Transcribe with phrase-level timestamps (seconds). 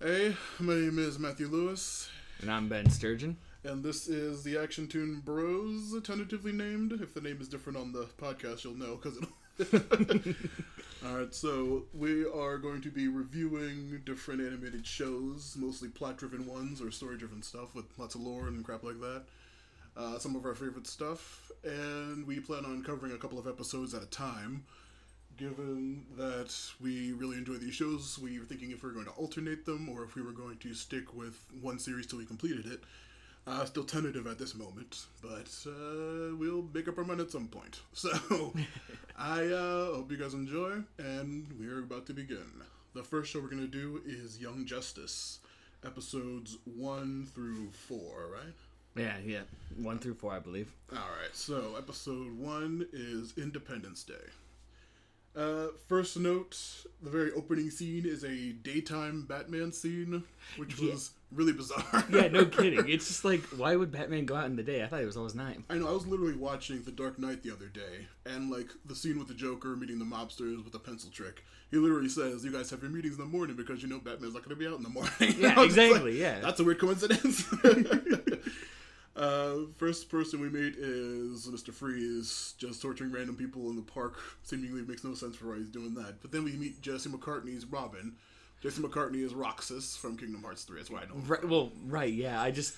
[0.00, 2.08] Hey, my name is Matthew Lewis,
[2.40, 3.36] And I'm Ben Sturgeon.
[3.64, 6.92] and this is the Action Tune Bros, tentatively named.
[6.92, 10.34] If the name is different on the podcast, you'll know because it'll.
[11.06, 16.80] All right, so we are going to be reviewing different animated shows, mostly plot-driven ones
[16.80, 19.24] or story-driven stuff with lots of lore and crap like that.
[19.96, 23.92] Uh, some of our favorite stuff, and we plan on covering a couple of episodes
[23.92, 24.64] at a time.
[25.36, 29.12] Given that we really enjoy these shows, we were thinking if we were going to
[29.12, 32.66] alternate them or if we were going to stick with one series till we completed
[32.66, 32.80] it.
[33.46, 37.48] Uh, still tentative at this moment, but uh, we'll make up our mind at some
[37.48, 37.80] point.
[37.94, 38.52] So,
[39.18, 42.62] I uh, hope you guys enjoy, and we're about to begin.
[42.94, 45.38] The first show we're going to do is Young Justice,
[45.84, 47.98] episodes 1 through 4,
[48.30, 48.54] right?
[48.96, 49.42] Yeah, yeah.
[49.76, 50.72] One through four, I believe.
[50.92, 54.14] Alright, so episode 1 is Independence Day.
[55.36, 56.58] Uh, first note,
[57.02, 60.24] the very opening scene is a daytime Batman scene,
[60.56, 60.90] which Yeah.
[60.92, 62.04] was really bizarre.
[62.10, 62.88] Yeah, no kidding.
[62.88, 64.82] It's just like, why would Batman go out in the day?
[64.82, 65.60] I thought it was always night.
[65.70, 65.88] I know.
[65.88, 69.28] I was literally watching The Dark Knight the other day, and like the scene with
[69.28, 71.44] the Joker meeting the mobsters with a pencil trick.
[71.70, 74.34] He literally says, "You guys have your meetings in the morning because you know Batman's
[74.34, 76.40] not going to be out in the morning." Yeah, I was just exactly, like, yeah.
[76.40, 77.44] that's a weird coincidence.
[79.20, 84.18] Uh, first person we meet is Mister Freeze, just torturing random people in the park.
[84.42, 86.22] Seemingly makes no sense for why he's doing that.
[86.22, 88.14] But then we meet Jesse McCartney's Robin.
[88.62, 90.78] Jesse McCartney is Roxas from Kingdom Hearts 3.
[90.78, 91.14] That's why I know.
[91.14, 92.40] him Right, well, right, yeah.
[92.40, 92.74] I just.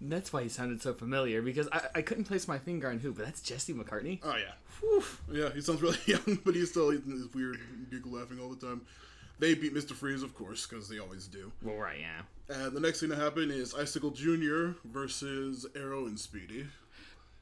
[0.00, 3.12] That's why he sounded so familiar because I, I couldn't place my finger on who,
[3.12, 4.20] but that's Jesse McCartney.
[4.22, 5.50] Oh yeah, yeah.
[5.52, 7.02] He sounds really young, but he's still he's
[7.34, 7.58] weird,
[7.90, 8.82] giggle laughing all the time.
[9.38, 11.52] They beat Mister Freeze, of course, because they always do.
[11.62, 12.22] Well, right, yeah.
[12.56, 16.66] And the next thing to happen is Icicle Junior versus Arrow and Speedy.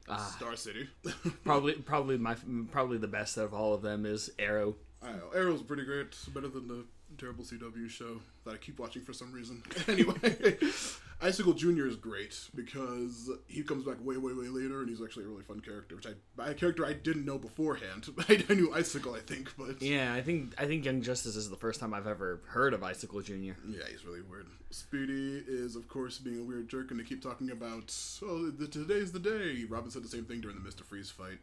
[0.09, 0.33] Ah.
[0.37, 0.89] Star City.
[1.45, 2.35] Probably, probably my,
[2.71, 4.75] probably the best of all of them is Arrow.
[5.01, 6.83] I know Arrow's pretty great, better than the
[7.17, 9.63] terrible CW show that I keep watching for some reason.
[9.87, 10.57] anyway,
[11.21, 15.25] Icicle Junior is great because he comes back way, way, way later, and he's actually
[15.25, 15.95] a really fun character.
[15.95, 18.09] Which I, a character I didn't know beforehand.
[18.29, 21.49] I, I knew Icicle, I think, but Yeah, I think I think Young Justice is
[21.49, 23.57] the first time I've ever heard of Icicle Junior.
[23.67, 24.47] Yeah, he's really weird.
[24.69, 28.67] Speedy is, of course, being a weird jerk, and they keep talking about, oh, the,
[28.67, 29.65] today's the day.
[29.69, 30.83] Robin said the same thing during the Mr.
[30.83, 31.37] Freeze fight,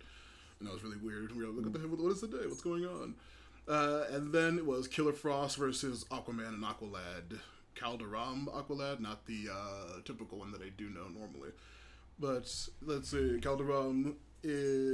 [0.58, 1.34] and that was really weird.
[1.36, 2.46] We were like, what, the hell, what is the day?
[2.46, 3.14] What's going on?
[3.68, 7.38] Uh, and then it was Killer Frost versus Aquaman and Aqualad.
[7.76, 11.50] Kaldur'ahm Aqualad, not the uh, typical one that I do know normally.
[12.18, 14.14] But let's see, Kaldur'ahm.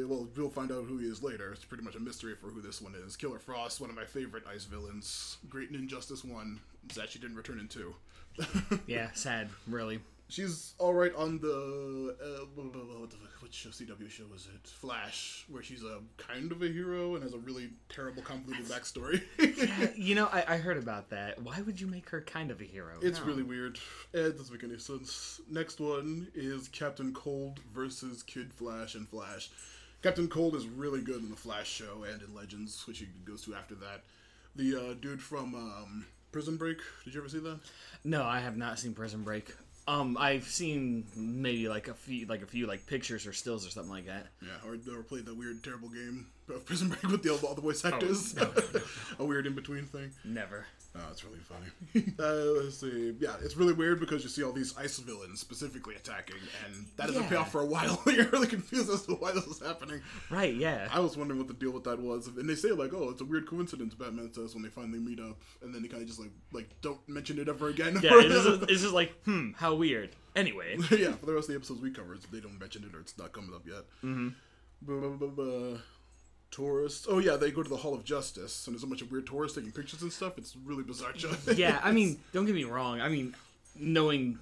[0.08, 1.52] well, we'll find out who he is later.
[1.52, 3.16] It's pretty much a mystery for who this one is.
[3.16, 5.38] Killer Frost, one of my favorite ice villains.
[5.48, 6.60] Great in Injustice 1.
[6.92, 7.94] Sad she didn't return in 2.
[8.86, 10.00] Yeah, sad, really.
[10.28, 14.66] She's all right on the uh, what the fuck- what show CW show was it?
[14.68, 19.22] Flash, where she's a kind of a hero and has a really terrible convoluted backstory.
[19.96, 21.40] You know, I, I heard about that.
[21.40, 22.94] Why would you make her kind of a hero?
[23.02, 23.26] it's No.
[23.26, 23.78] really weird.
[24.12, 25.40] It doesn't make any sense.
[25.50, 29.50] Next one is Captain Cold versus Kid Flash and Flash.
[30.02, 33.42] Captain Cold is really good in the Flash show and in Legends, which he goes
[33.44, 34.02] to after that.
[34.56, 36.78] The uh, dude from um, Prison Break.
[37.04, 37.60] Did you ever see that?
[38.04, 39.54] No, I have not seen Prison Break.
[39.88, 43.70] Um, I've seen maybe like a few, like a few, like pictures or stills or
[43.70, 44.26] something like that.
[44.42, 47.60] Yeah, or, or played that weird, terrible game of Prison Break with the, all the
[47.62, 48.34] voice actors.
[48.34, 48.80] no, no,
[49.20, 50.10] a weird in between thing.
[50.24, 50.66] Never.
[50.98, 52.14] Oh, it's really funny.
[52.18, 53.14] uh, let's see.
[53.20, 57.08] Yeah, it's really weird because you see all these ice villains specifically attacking, and that
[57.08, 58.00] doesn't pay off for a while.
[58.06, 60.00] You're really confused as to why this is happening.
[60.30, 60.54] Right?
[60.54, 60.88] Yeah.
[60.90, 63.20] I was wondering what the deal with that was, and they say like, "Oh, it's
[63.20, 66.08] a weird coincidence." Batman says when they finally meet up, and then they kind of
[66.08, 67.98] just like, like, don't mention it ever again.
[68.02, 68.10] yeah.
[68.14, 70.10] It's just, it's just like, hmm, how weird.
[70.34, 70.76] Anyway.
[70.90, 73.16] yeah, for the rest of the episodes we covered, they don't mention it or it's
[73.18, 73.84] not coming up yet.
[74.04, 74.28] Mm-hmm.
[76.56, 77.06] Tourists.
[77.10, 79.26] Oh yeah, they go to the Hall of Justice, and there's a bunch of weird
[79.26, 80.38] tourists taking pictures and stuff.
[80.38, 81.12] It's really bizarre.
[81.54, 81.78] yeah.
[81.84, 83.00] I mean, don't get me wrong.
[83.00, 83.34] I mean,
[83.74, 84.38] knowing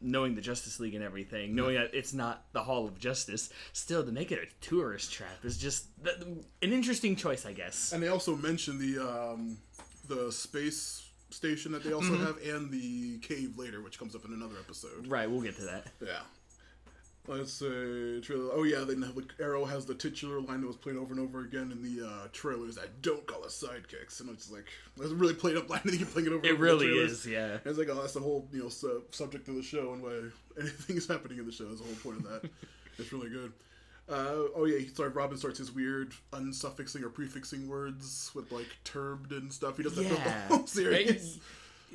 [0.00, 4.04] knowing the Justice League and everything, knowing that it's not the Hall of Justice, still
[4.04, 7.92] to make it a tourist trap is just th- an interesting choice, I guess.
[7.92, 9.56] And they also mention the um,
[10.06, 12.24] the space station that they also Mm-hmm.
[12.26, 15.06] have, and the cave later, which comes up in another episode.
[15.06, 15.28] Right.
[15.30, 15.86] We'll get to that.
[16.04, 16.20] Yeah.
[17.26, 18.50] Let's say trailer.
[18.52, 21.40] Oh yeah, then the Arrow has the titular line that was played over and over
[21.40, 24.66] again in the uh, trailers that don't call us sidekicks, and it's like
[24.98, 25.80] that's a really played up line.
[25.84, 26.44] They keep playing it over.
[26.44, 27.24] It and over in the really is.
[27.26, 27.52] Yeah.
[27.52, 30.02] And it's like, oh, that's the whole you know su- subject of the show and
[30.02, 30.20] why
[30.60, 32.50] anything is happening in the show is the whole point of that.
[32.98, 33.52] it's really good.
[34.06, 35.08] Uh, oh yeah, sorry.
[35.08, 39.78] Robin starts his weird unsuffixing or prefixing words with like turbed and stuff.
[39.78, 40.12] He does that Yeah.
[40.12, 41.40] for the whole series.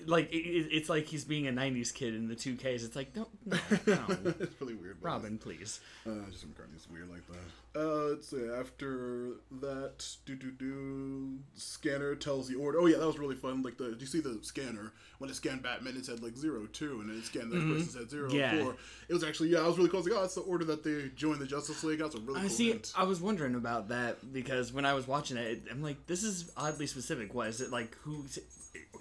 [0.06, 2.84] Like it, it- it's like he's being a '90s kid in the 2Ks.
[2.86, 3.58] It's like, don't, no,
[3.88, 4.00] no.
[4.40, 4.98] it's really weird.
[5.02, 5.80] Robin, please.
[6.08, 7.80] Uh, Jesse McCartney's weird like that.
[7.80, 8.48] Uh, let's see.
[8.58, 11.38] After that, do do do.
[11.56, 12.80] Scanner tells the order.
[12.80, 13.62] Oh yeah, that was really fun.
[13.62, 15.96] Like the, do you see the scanner when it scanned Batman?
[15.96, 18.60] It said like zero two, and then it scanned the other person said zero Yeah.
[18.64, 18.76] four.
[19.08, 19.60] It was actually yeah.
[19.60, 20.06] I was really close.
[20.06, 22.00] Like oh, that's the order that they joined the Justice League.
[22.00, 22.70] That's a really I cool see.
[22.70, 22.92] hint.
[22.98, 26.52] I was wondering about that because when I was watching it, I'm like, this is
[26.58, 27.34] oddly specific.
[27.36, 27.96] What is it like?
[28.02, 28.26] Who?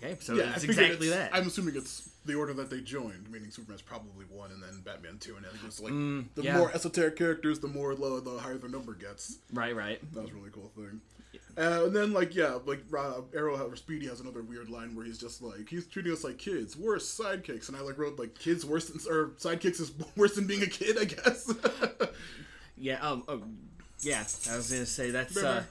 [0.02, 1.34] Okay, so Yeah, it's exactly it's- that.
[1.36, 5.18] I'm assuming it's the order that they joined, meaning Superman's probably one, and then Batman
[5.18, 6.56] two, and then it goes to like the Mm, yeah.
[6.58, 9.38] more esoteric characters, the more low, the higher the number gets.
[9.52, 10.00] right, right.
[10.14, 11.00] That was a really cool thing.
[11.56, 15.04] Uh, and then, like, yeah, like uh, Arrow or Speedy has another weird line where
[15.04, 18.38] he's just like, he's treating us like kids, worse sidekicks, and I like wrote like
[18.38, 21.52] kids worse than or sidekicks is worse than being a kid, I guess.
[22.80, 23.00] Yeah.
[23.00, 23.24] Um.
[23.26, 23.42] Oh,
[24.02, 24.20] yeah.
[24.50, 25.36] I was gonna say that's.
[25.36, 25.66] Uh, Remember?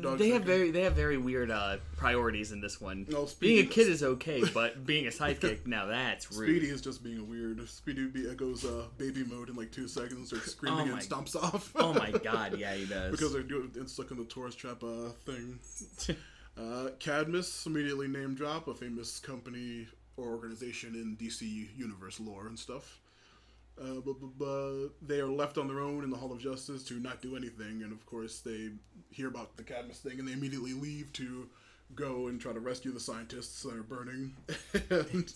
[0.00, 3.06] Dog they have very they have very weird uh, priorities in this one.
[3.08, 6.48] No, being a kid is okay, but being a sidekick now that's rude.
[6.48, 7.68] Speedy is just being a weird.
[7.68, 11.34] Speedy be, goes uh, baby mode in like two seconds, starts screaming Oh and stomps
[11.34, 11.72] off.
[11.76, 13.10] Oh my god, yeah, he does.
[13.10, 15.58] because they're doing it's stuck in the tourist trap uh, thing.
[16.56, 22.56] Uh, Cadmus immediately name drop a famous company or organization in DC universe lore and
[22.56, 23.00] stuff.
[23.80, 26.84] Uh, but, but, but they are left on their own in the Hall of Justice
[26.84, 28.70] to not do anything, and of course they
[29.10, 31.48] hear about the Cadmus thing, and they immediately leave to
[31.94, 34.34] go and try to rescue the scientists that are burning.
[34.90, 35.32] and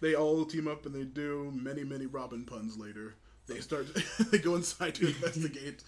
[0.00, 3.14] they all team up, and they do many, many Robin puns later.
[3.46, 3.86] They start,
[4.30, 5.82] they go inside to investigate,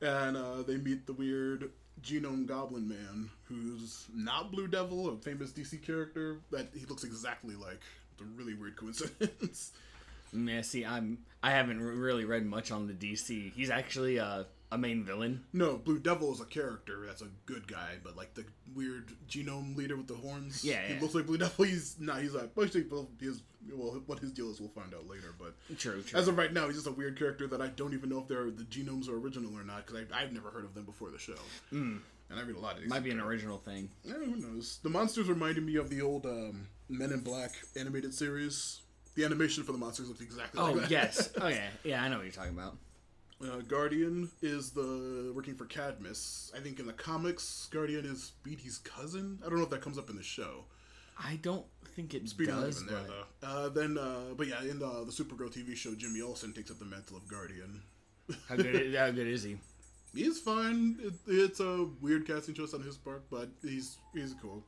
[0.00, 1.70] and uh, they meet the weird
[2.02, 7.54] Genome Goblin Man, who's not Blue Devil, a famous DC character that he looks exactly
[7.54, 7.80] like.
[8.12, 9.72] It's a really weird coincidence.
[10.32, 13.52] Yeah, see, I'm I haven't re- really read much on the DC.
[13.52, 15.44] He's actually uh, a main villain.
[15.52, 18.44] no, Blue Devil is a character that's a good guy, but like the
[18.74, 20.64] weird genome leader with the horns.
[20.64, 21.00] Yeah, he yeah.
[21.00, 21.64] looks like Blue Devil.
[21.66, 22.22] He's not.
[22.22, 22.66] He's like well,
[23.20, 25.34] his well, what his deal is, we'll find out later.
[25.38, 26.18] But True, true.
[26.18, 28.28] as of right now, he's just a weird character that I don't even know if
[28.28, 31.18] they're the genomes are original or not because I've never heard of them before the
[31.18, 31.34] show.
[31.72, 31.98] Mm.
[32.30, 32.88] And I read a lot of these.
[32.88, 33.90] Might be an original thing.
[34.04, 34.78] Yeah, who knows?
[34.82, 38.80] The monsters reminded me of the old um, Men in Black animated series.
[39.14, 40.90] The animation for the monsters looks exactly Oh like that.
[40.90, 41.30] yes.
[41.40, 41.68] Oh yeah.
[41.84, 42.76] Yeah, I know what you're talking about.
[43.42, 46.52] Uh, Guardian is the working for Cadmus.
[46.56, 49.38] I think in the comics, Guardian is Speedy's cousin.
[49.44, 50.64] I don't know if that comes up in the show.
[51.22, 51.66] I don't
[51.96, 52.82] think it Speedy's not does.
[52.82, 53.46] even there but- though.
[53.48, 56.78] Uh, then, uh, but yeah, in the, the Supergirl TV show, Jimmy Olsen takes up
[56.78, 57.82] the mantle of Guardian.
[58.48, 58.94] How good?
[58.94, 59.58] How good is he?
[60.14, 60.96] He's fine.
[61.02, 64.62] It, it's a weird casting choice on his part, but he's he's cool.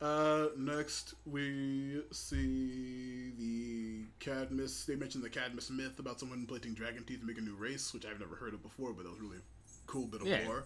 [0.00, 4.84] Uh, next, we see the Cadmus.
[4.84, 7.94] They mentioned the Cadmus myth about someone implanting dragon teeth to make a new race,
[7.94, 9.38] which I've never heard of before, but that was really
[9.86, 10.46] cool bit of Yeah.
[10.46, 10.64] lore.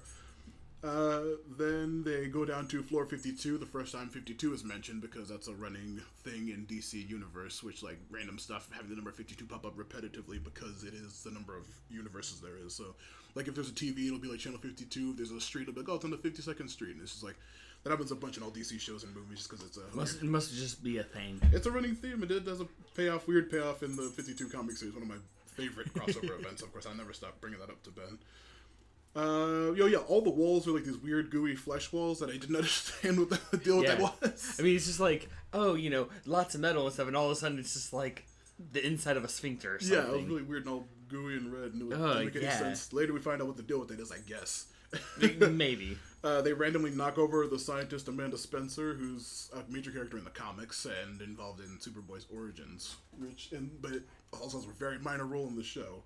[0.83, 3.59] Uh, then they go down to floor 52.
[3.59, 7.83] The first time 52 is mentioned because that's a running thing in DC Universe, which,
[7.83, 11.57] like, random stuff having the number 52 pop up repetitively because it is the number
[11.57, 12.75] of universes there is.
[12.75, 12.95] So,
[13.35, 15.11] like, if there's a TV, it'll be like Channel 52.
[15.11, 16.93] If there's a street, it'll be like, oh, it's on the 52nd Street.
[16.93, 17.37] And it's just like,
[17.89, 19.97] that happens a bunch in all DC shows and movies just because it's a.
[19.97, 21.41] Must it must just be a thing.
[21.53, 22.23] It's a running theme.
[22.23, 24.95] It does a payoff, weird payoff in the 52 comic series.
[24.95, 26.63] One of my favorite crossover events.
[26.63, 28.19] Of course, I'll never stop bringing that up to Ben.
[29.17, 32.33] Uh, yo, yeah, all the walls are like these weird gooey flesh walls that I
[32.37, 34.57] didn't understand what the deal with that was.
[34.59, 37.27] I mean, it's just like, oh, you know, lots of metal and stuff, and all
[37.27, 38.27] of a sudden it's just like
[38.73, 41.53] the inside of a sphincter or yeah, it was really weird and all gooey and
[41.53, 42.93] red, and it Oh, didn't make any sense.
[42.93, 44.67] Later, we find out what the deal with it is, I guess.
[45.19, 45.97] Maybe.
[46.25, 50.31] Uh, they randomly knock over the scientist Amanda Spencer, who's a major character in the
[50.31, 54.01] comics and involved in Superboy's origins, which and but
[54.41, 56.03] also has a very minor role in the show.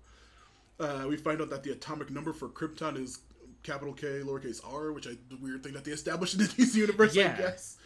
[0.79, 3.19] Uh, we find out that the atomic number for Krypton is
[3.63, 6.75] capital K, lowercase r, which I the weird thing that they established in the DC
[6.75, 7.17] universe.
[7.17, 7.37] I Yeah.
[7.37, 7.77] guess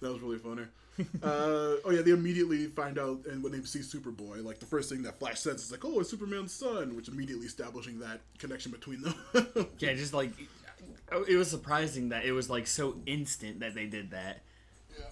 [0.00, 0.64] that was really funny.
[1.22, 4.90] uh, oh yeah, they immediately find out, and when they see Superboy, like the first
[4.90, 8.72] thing that Flash says is like, "Oh, it's Superman's son," which immediately establishing that connection
[8.72, 9.14] between them.
[9.78, 10.30] Yeah, just like
[11.28, 14.42] it was surprising that it was like so instant that they did that.
[14.98, 15.06] yeah.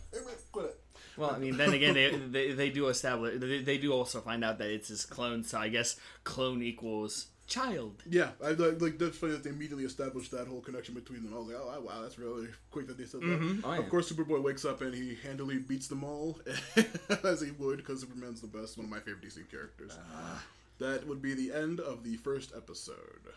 [1.17, 4.45] Well, I mean, then again, they they, they do establish they, they do also find
[4.45, 5.43] out that it's his clone.
[5.43, 8.03] So I guess clone equals child.
[8.09, 11.35] Yeah, I like, like that's funny that they immediately established that whole connection between them.
[11.35, 13.61] I was like, oh wow, that's really quick that they said that.
[13.65, 13.79] Oh, yeah.
[13.81, 16.39] Of course, Superboy wakes up and he handily beats them all,
[17.25, 19.99] as he would, because Superman's the best, one of my favorite DC characters.
[20.15, 20.45] Ah.
[20.79, 23.33] That would be the end of the first episode.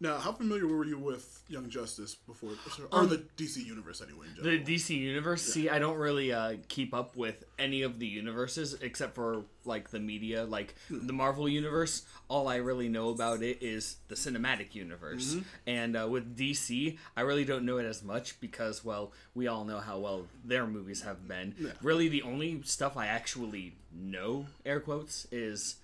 [0.00, 2.50] Now, how familiar were you with Young Justice before,
[2.90, 4.26] or Um, the DC universe anyway?
[4.36, 4.58] In The?
[4.58, 5.42] DC universe.
[5.42, 9.90] See, I don't really uh, keep up with any of the universes except for like
[9.90, 12.02] the media, like the Marvel universe.
[12.28, 15.36] All I really know about it is the cinematic universe,
[15.66, 19.64] and uh, with DC, I really don't know it as much because, well, we all
[19.64, 21.54] know how well their movies have been.
[21.80, 25.76] Really, the only stuff I actually know, air quotes, is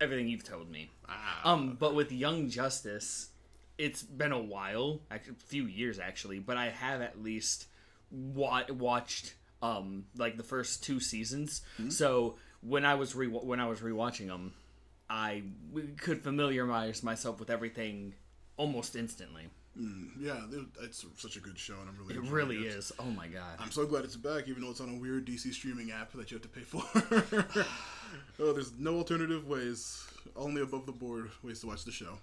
[0.00, 0.90] everything you've told me.
[1.08, 1.52] Ah.
[1.52, 3.28] Um, but with Young Justice,
[3.78, 7.66] it's been a while, a few years actually, but I have at least
[8.10, 11.62] wa- watched um like the first two seasons.
[11.88, 14.52] So when I was re- when I was rewatching them,
[15.08, 15.42] I
[15.98, 18.14] could familiarize myself with everything
[18.56, 19.48] almost instantly.
[20.20, 20.40] yeah,
[20.82, 22.14] it's such a good show, and I'm really.
[22.14, 22.74] It really it.
[22.74, 22.92] is.
[22.98, 23.56] Oh my god.
[23.58, 26.30] I'm so glad it's back, even though it's on a weird DC streaming app that
[26.30, 26.82] you have to pay for.
[28.40, 30.04] oh, there's no alternative ways,
[30.36, 32.18] only above the board ways to watch the show.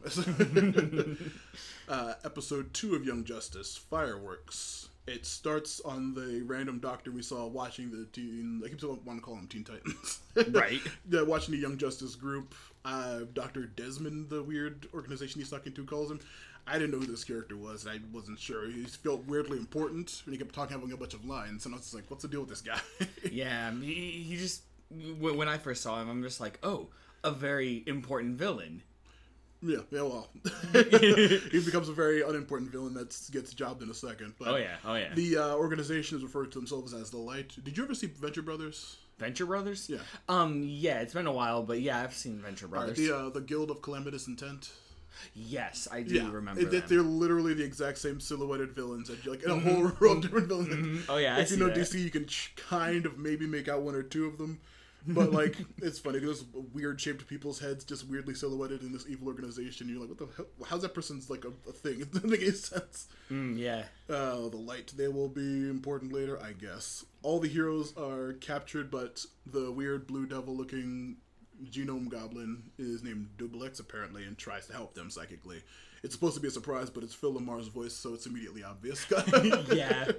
[1.89, 4.89] uh, episode two of Young Justice, Fireworks.
[5.07, 8.61] It starts on the random doctor we saw watching the teen.
[8.63, 10.19] I keep wanting to call them Teen Titans.
[10.51, 10.79] Right.
[11.09, 12.53] yeah, watching the Young Justice group.
[12.85, 16.19] Uh, Doctor Desmond, the weird organization he's stuck into, calls him.
[16.67, 17.87] I didn't know who this character was.
[17.87, 18.69] I wasn't sure.
[18.69, 21.77] He felt weirdly important, and he kept talking, having a bunch of lines, and I
[21.77, 22.79] was just like, "What's the deal with this guy?"
[23.31, 24.61] Yeah, he, he just
[25.19, 26.87] when I first saw him, I'm just like, oh,
[27.23, 28.81] a very important villain.
[29.61, 30.01] yeah, yeah.
[30.01, 30.29] Well,
[30.73, 34.33] he becomes a very unimportant villain that gets jobbed in a second.
[34.39, 35.13] But Oh yeah, oh yeah.
[35.13, 37.53] The uh, organization is referred to themselves as the Light.
[37.63, 38.97] Did you ever see Venture Brothers?
[39.17, 39.89] Venture Brothers?
[39.89, 39.97] Yeah.
[40.29, 42.97] Um, yeah, it's been a while, but yeah, I've seen Venture Brothers.
[42.97, 44.71] The uh, the Guild of Calamitous Intent.
[45.35, 46.83] yes, I do remember It- them.
[46.87, 49.09] they're literally the exact same silhouetted villains.
[49.09, 51.05] you- Like in a whole row of different villains.
[51.09, 51.75] Oh yeah, I if you see know that.
[51.77, 54.61] DC, you can ch- kind of maybe make out one or two of them.
[55.07, 59.27] But like, it's funny because weird shaped people's heads just weirdly silhouetted in this evil
[59.27, 59.89] organization.
[59.89, 60.45] You're like, what the hell?
[60.67, 62.01] How's that person's like a, a thing?
[62.01, 63.07] It doesn't make any sense.
[63.31, 63.83] Mm, yeah.
[64.09, 64.93] Uh, the light.
[64.95, 67.05] They will be important later, I guess.
[67.23, 71.17] All the heroes are captured, but the weird blue devil looking
[71.65, 75.61] genome goblin is named Dubbilex apparently and tries to help them psychically.
[76.03, 79.05] It's supposed to be a surprise, but it's Phil LaMarr's voice, so it's immediately obvious.
[79.73, 80.11] yeah.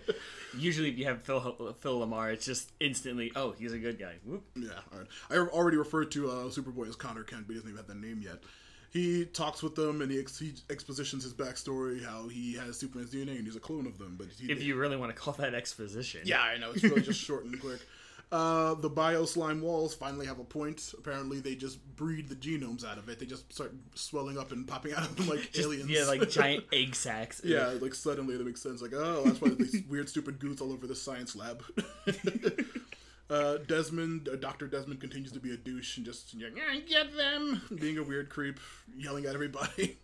[0.56, 4.14] Usually, if you have Phil Phil LaMarr, it's just instantly, oh, he's a good guy.
[4.24, 4.42] Whoop.
[4.56, 5.08] Yeah, all right.
[5.30, 7.96] I already referred to uh, Superboy as Connor Kent, but he doesn't even have that
[8.00, 8.38] name yet.
[8.92, 13.12] He talks with them and he, ex- he expositions his backstory, how he has Superman's
[13.14, 14.16] DNA and he's a clone of them.
[14.18, 16.22] But he, If you really want to call that exposition.
[16.24, 17.78] yeah, I know it's really just short and quick.
[18.32, 20.94] Uh, the bio slime walls finally have a point.
[20.96, 23.18] Apparently, they just breed the genomes out of it.
[23.18, 25.90] They just start swelling up and popping out of them like Just- aliens.
[25.90, 27.40] Yeah, like giant egg sacs.
[27.44, 28.82] Yeah, like suddenly it makes sense.
[28.82, 31.64] Like, oh, that's why these weird, stupid goons all over the science lab.
[33.28, 36.48] uh, Desmond, uh, Doctor Desmond, continues to be a douche and just "Yeah,
[36.88, 38.60] get them, being a weird creep,
[38.96, 39.98] yelling at everybody.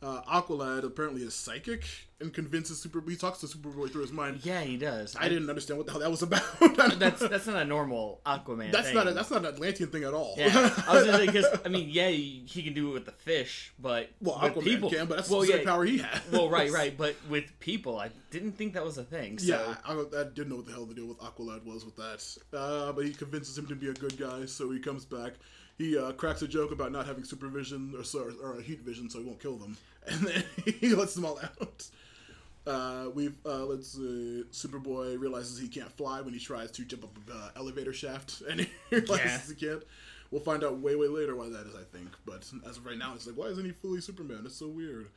[0.00, 1.84] Uh, Aqualad apparently is psychic
[2.20, 3.02] and convinces Super.
[3.08, 4.40] He talks to Superboy through his mind.
[4.44, 5.16] Yeah, he does.
[5.18, 6.42] I didn't understand what the hell that was about.
[6.98, 8.70] That's that's not a normal Aquaman.
[8.72, 8.94] that's thing.
[8.94, 10.34] not a, that's not an Atlantean thing at all.
[10.36, 10.48] Yeah,
[10.86, 13.12] I was gonna say because I mean, yeah, he he can do it with the
[13.12, 16.20] fish, but well, Aquaman people, can, but that's well, the yeah, power he has.
[16.30, 19.38] well, right, right, but with people, I didn't think that was a thing.
[19.38, 21.96] So Yeah, I, I didn't know what the hell the deal with Aqualad was with
[21.96, 22.24] that.
[22.56, 25.34] Uh, but he convinces him to be a good guy, so he comes back.
[25.78, 29.20] He uh, cracks a joke about not having supervision or, so- or, heat vision, so
[29.20, 29.76] he won't kill them,
[30.08, 30.44] and then
[30.80, 31.86] he lets them all out.
[32.66, 37.04] Uh, we've uh, let's uh, Superboy realizes he can't fly when he tries to jump
[37.04, 39.54] up an uh, elevator shaft, and he realizes Yeah.
[39.54, 39.82] he can't.
[40.30, 42.08] We'll find out way way later why that is, I think.
[42.26, 44.42] But as of right now, it's like why isn't he fully Superman?
[44.44, 45.08] It's so weird.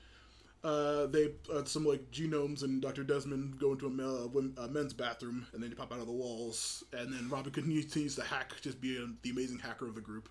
[0.63, 3.03] Uh, they uh, some like genomes and Dr.
[3.03, 6.83] Desmond go into a, men's bathroom and then they pop out of the walls.
[6.93, 10.29] And then Robin continues to hack, just be a, the amazing hacker of the group.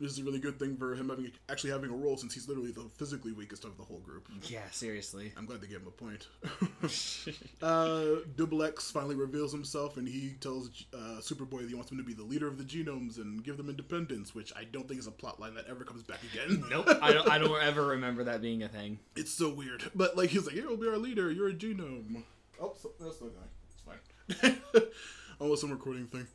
[0.00, 2.48] This is a really good thing for him having actually having a role since he's
[2.48, 4.28] literally the physically weakest of the whole group.
[4.44, 5.32] yeah, seriously.
[5.36, 6.28] I'm glad they gave him a point.
[7.62, 12.04] uh, Dubbilex finally reveals himself and he tells uh, Superboy that he wants him to
[12.04, 15.08] be the leader of the genomes and give them independence, which I don't think is
[15.08, 16.64] a plot line that ever comes back again.
[16.70, 17.28] Nope, I don't.
[17.30, 18.98] I don't ever remember that being a thing.
[19.16, 19.90] It's so weird.
[19.94, 21.30] But like he's like, "You'll be our leader.
[21.30, 22.24] You're a genome."
[22.60, 24.36] Oh, so, that's not guy.
[24.36, 24.92] It's fine.
[25.40, 26.26] Almost some recording thing.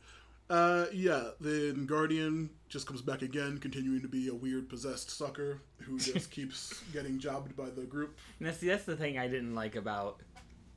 [0.50, 1.30] Uh, yeah.
[1.40, 6.30] Then Guardian just comes back again, continuing to be a weird possessed sucker who just
[6.30, 8.16] keeps getting jobbed by the group.
[8.38, 10.20] And that's that's the thing I didn't like about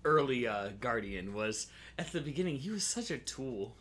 [0.06, 1.68] early uh, Guardian was
[2.00, 3.76] at the beginning he was such a tool.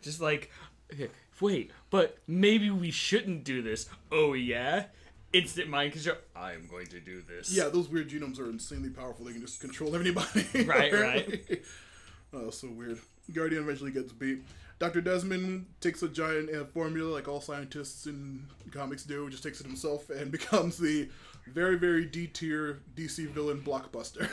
[0.00, 0.52] Just like,
[0.92, 1.08] okay,
[1.40, 3.88] wait, but maybe we shouldn't do this.
[4.12, 4.84] Oh yeah,
[5.32, 6.16] instant mind control.
[6.36, 7.52] I'm going to do this.
[7.52, 9.24] Yeah, those weird genomes are insanely powerful.
[9.24, 10.46] They can just control anybody.
[10.64, 11.62] Right, right.
[12.32, 13.00] oh, so weird.
[13.32, 14.44] Guardian eventually gets beat.
[14.78, 15.00] Dr.
[15.00, 19.66] Desmond takes a giant uh, formula, like all scientists in comics do, just takes it
[19.66, 21.08] himself and becomes the
[21.52, 24.28] very very D tier DC villain blockbuster.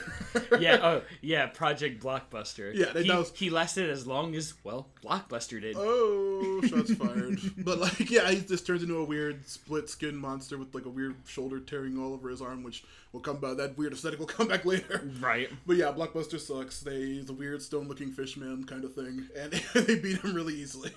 [0.62, 0.79] yeah.
[0.82, 1.48] Oh, yeah.
[1.48, 2.74] Project Blockbuster.
[2.74, 5.75] Yeah, he, was- he lasted as long as well Blockbuster did.
[5.77, 7.39] oh, shots fired.
[7.58, 10.89] but like, yeah, he just turns into a weird split skin monster with like a
[10.89, 13.58] weird shoulder tearing all over his arm, which will come back.
[13.58, 15.08] That weird aesthetic will come back later.
[15.20, 15.50] Right.
[15.67, 16.79] But yeah, Blockbuster sucks.
[16.82, 20.34] They he's a weird stone looking fish man kind of thing, and they beat him
[20.34, 20.91] really easily.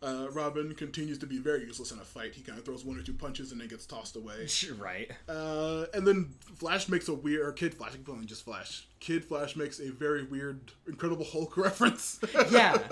[0.00, 2.34] Uh, Robin continues to be very useless in a fight.
[2.34, 4.46] He kind of throws one or two punches and then gets tossed away.
[4.78, 5.10] Right.
[5.28, 8.86] Uh, and then Flash makes a weird, or Kid Flash, I'm just Flash.
[9.00, 12.20] Kid Flash makes a very weird Incredible Hulk reference.
[12.50, 12.78] Yeah.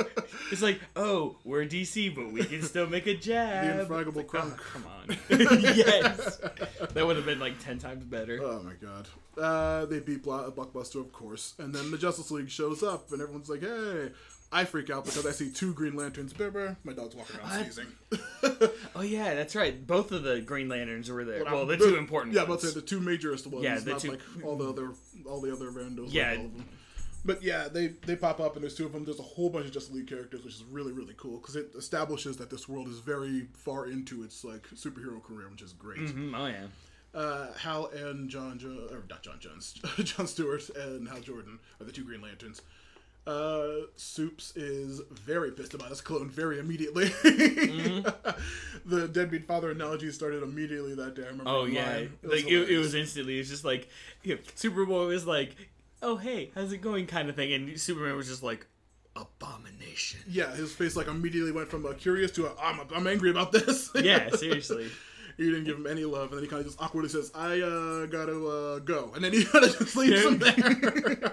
[0.53, 3.89] It's like, oh, we're DC, but we can still make a jab.
[3.89, 4.59] The Infraggable It's like, Krunk.
[4.59, 5.17] oh, come on.
[5.75, 6.37] yes.
[6.93, 8.41] That would have been like ten times better.
[8.43, 9.09] Oh my god.
[9.37, 11.55] Uh, they beat Blo- Blockbuster, of course.
[11.59, 14.11] And then the Justice League shows up, and everyone's like, hey.
[14.53, 16.33] I freak out because I see two Green Lanterns.
[16.33, 17.87] Brr, My dog's walking around sneezing.
[18.95, 19.87] Oh yeah, that's right.
[19.87, 21.43] Both of the Green Lanterns were there.
[21.45, 22.62] But Well, I'm- the two important Yeah, ones.
[22.65, 23.65] but the two majorest ones.
[23.65, 24.91] Yeah, the not two- like all the other
[25.26, 26.09] all the other randos.
[26.12, 26.31] Yeah.
[26.31, 26.65] Like all of them.
[27.25, 29.05] But yeah, they they pop up and there's two of them.
[29.05, 31.73] There's a whole bunch of Justice League characters, which is really really cool because it
[31.76, 35.99] establishes that this world is very far into its like superhero career, which is great.
[36.00, 36.67] Mhm, Oh yeah.
[37.12, 39.73] Uh, Hal and John, jo- or not John Jones,
[40.05, 42.62] John Stewart and Hal Jordan are the two Green Lanterns.
[43.26, 47.06] Uh, Soups is very pissed about his clone very immediately.
[48.85, 51.23] the deadbeat father analogy started immediately that day.
[51.23, 51.50] I remember.
[51.50, 51.90] Oh yeah.
[51.97, 53.40] It like it, it was instantly.
[53.40, 53.88] It's just like
[54.23, 55.56] you know, Superboy was like,
[56.02, 58.64] "Oh hey, how's it going?" kind of thing, and Superman was just like,
[59.16, 63.30] "Abomination." Yeah, his face like immediately went from a curious to uh, I'm I'm angry
[63.30, 63.90] about this.
[64.00, 64.88] Yeah, seriously.
[65.37, 67.61] he didn't give him any love, and then he kind of just awkwardly says, "I
[67.61, 71.33] uh, gotta uh, go," and then he kind of just leaves him there.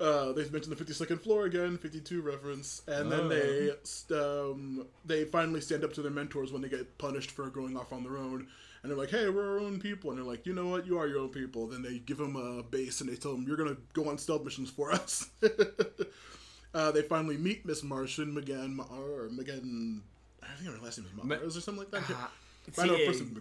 [0.00, 3.28] Uh, they mentioned the 52nd floor again, 52 reference, and then Oh.
[3.28, 3.70] they
[4.16, 7.92] um, they finally stand up to their mentors when they get punished for going off
[7.92, 8.46] on their own.
[8.82, 10.86] And they're like, "Hey, we're our own people." And they're like, "You know what?
[10.86, 13.44] You are your own people." Then they give them a base and they tell them,
[13.46, 15.30] "You're gonna go on stealth missions for us."
[16.74, 20.02] uh, they finally meet Miss Martian, Megan, or Megan.
[20.42, 22.02] I think her last name is Ma- or something like that.
[22.10, 22.30] Ah,
[22.78, 23.34] I know first name is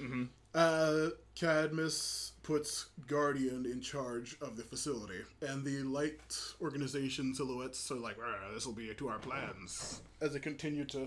[0.00, 0.28] Megan.
[0.52, 6.20] Uh, Cadmus puts Guardian in charge of the facility, and the light
[6.60, 8.16] organization silhouettes are like,
[8.52, 11.06] "this will be to our plans." As they continue to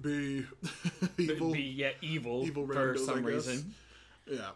[0.00, 0.44] be
[1.18, 1.52] evil.
[1.52, 3.74] be yeah evil, evil for randos, some reason.
[4.30, 4.50] Yeah.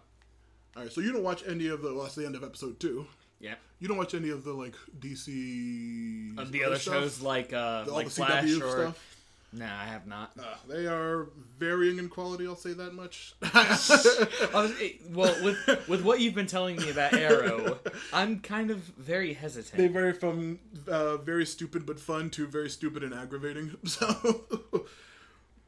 [0.77, 1.93] All right, so you don't watch any of the.
[1.93, 3.07] Well, that's the end of episode two.
[3.41, 3.55] Yeah.
[3.81, 6.39] You don't watch any of the like DC.
[6.39, 6.95] Uh, the other stuff?
[6.95, 9.14] shows like uh The- all like the Flash CW or stuff.
[9.57, 10.33] Nah, I have not.
[10.39, 12.45] Uh, they are varying in quality.
[12.47, 13.35] I'll say that much.
[14.53, 14.73] Was,
[15.13, 17.79] well, with with what you've been telling me about Arrow,
[18.13, 19.77] I'm kind of very hesitant.
[19.77, 23.77] they vary from uh, very stupid but fun to very stupid and aggravating.
[23.87, 24.45] So,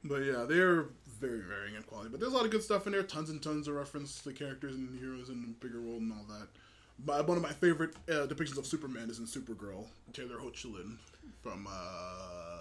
[0.02, 0.86] but yeah, they're
[1.20, 2.08] very varying in quality.
[2.10, 3.04] But there's a lot of good stuff in there.
[3.04, 6.24] Tons and tons of reference to characters and heroes in the bigger world and all
[6.28, 6.48] that.
[6.98, 9.86] But one of my favorite uh, depictions of Superman is in Supergirl.
[10.12, 10.96] Tyler Hoechlin
[11.42, 12.58] from uh,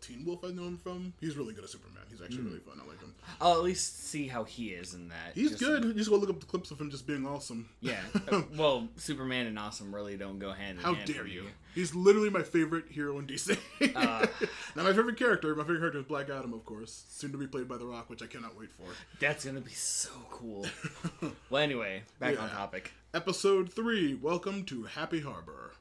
[0.00, 0.44] Teen Wolf.
[0.44, 1.12] I know him from.
[1.20, 2.02] He's really good at Superman.
[2.10, 2.80] He's actually really fun.
[2.82, 3.14] I like him.
[3.40, 5.32] I'll at least see how he is in that.
[5.34, 5.84] He's Just- good.
[5.84, 7.68] You just go look up the clips of him just being awesome.
[7.80, 8.00] Yeah.
[8.30, 11.08] Uh, well, Superman and Awesome really don't go hand in How hand.
[11.08, 11.42] How dare you?
[11.42, 11.48] me.
[11.74, 13.56] He's literally my favorite hero in DC.
[13.96, 14.26] Uh.
[14.76, 17.46] now my favorite character, my favorite character is Black Adam, of course, soon to be
[17.48, 18.84] played by The Rock, which I cannot wait for.
[19.18, 20.66] That's gonna be so cool.
[21.50, 22.92] well, anyway, back on topic.
[23.14, 24.14] Episode three.
[24.14, 25.72] Welcome to Happy Harbor.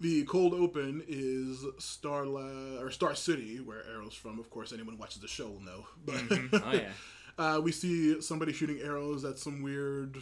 [0.00, 4.38] The cold open is Starla or Star City, where Arrow's from.
[4.38, 5.86] Of course, anyone who watches the show will know.
[6.04, 6.22] But
[6.64, 6.90] Oh yeah,
[7.38, 10.18] uh, we see somebody shooting arrows at some weird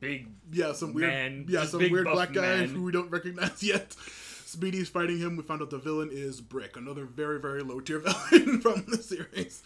[0.00, 0.28] big.
[0.50, 2.68] Yeah, some weird, Man, yeah, some weird black guy man.
[2.70, 3.92] who we don't recognize yet.
[4.46, 5.36] Speedy's fighting him.
[5.36, 7.98] We found out the villain is Brick, another very, very low tier
[8.30, 9.62] villain from the series.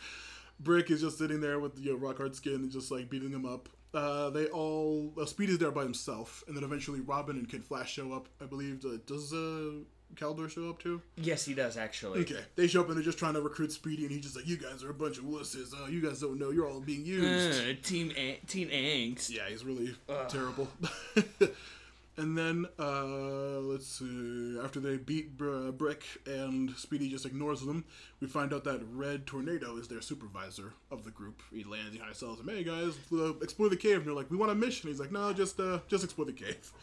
[0.58, 3.30] Brick is just sitting there with you know, rock hard skin and just like beating
[3.30, 3.68] him up.
[3.98, 7.92] Uh, they all uh, Speedy's there by himself, and then eventually Robin and Kid Flash
[7.92, 8.28] show up.
[8.40, 8.84] I believe.
[8.84, 9.70] Uh, does uh,
[10.14, 11.02] Kaldur show up too?
[11.16, 12.20] Yes, he does actually.
[12.20, 14.46] Okay, they show up and they're just trying to recruit Speedy, and he's just like,
[14.46, 15.74] "You guys are a bunch of wusses.
[15.74, 16.50] Uh, you guys don't know.
[16.50, 19.30] You're all being used." Uh, team a- Teen Angst.
[19.30, 20.28] Yeah, he's really Ugh.
[20.28, 20.68] terrible.
[22.18, 27.84] and then, uh, let's see, after they beat Br- Brick and Speedy just ignores them,
[28.20, 31.42] we find out that Red Tornado is their supervisor of the group.
[31.50, 33.98] He lands, high sells them, hey guys, uh, explore the cave.
[33.98, 34.90] And they're like, we want a mission.
[34.90, 36.72] He's like, no, just, uh, just explore the cave.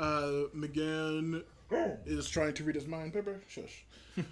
[0.00, 1.42] Uh, M'gann
[2.06, 3.12] is trying to read his mind.
[3.12, 3.84] Pepper, shush.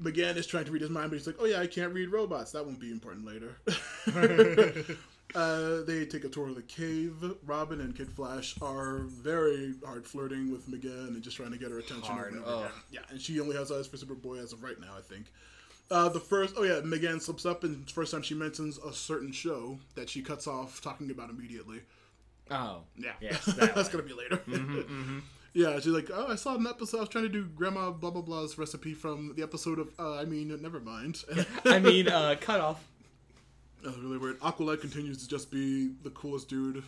[0.00, 2.12] M'gann is trying to read his mind, but he's like, "Oh yeah, I can't read
[2.12, 2.52] robots.
[2.52, 3.56] That won't be important later."
[5.34, 7.14] uh, they take a tour of the cave.
[7.44, 11.70] Robin and Kid Flash are very hard flirting with M'gann and just trying to get
[11.70, 12.14] her attention.
[12.14, 12.72] Hard, over and over ugh.
[12.90, 15.26] Yeah, and she only has eyes for Superboy as of right now, I think.
[15.90, 19.32] Uh, the first, oh yeah, Megan slips up, and first time she mentions a certain
[19.32, 21.80] show that she cuts off talking about immediately.
[22.50, 23.86] Oh, Yeah, Yes, that's that one.
[23.90, 24.36] gonna be later.
[24.48, 25.18] Mm-hmm,
[25.56, 26.96] Yeah, she's like, oh, I saw an episode.
[26.96, 29.88] I was trying to do Grandma blah blah blah's recipe from the episode of.
[29.98, 31.22] Uh, I mean, never mind.
[31.64, 32.84] I mean, uh, cut off.
[33.84, 34.40] Was really weird.
[34.40, 36.82] Aqualad continues to just be the coolest dude.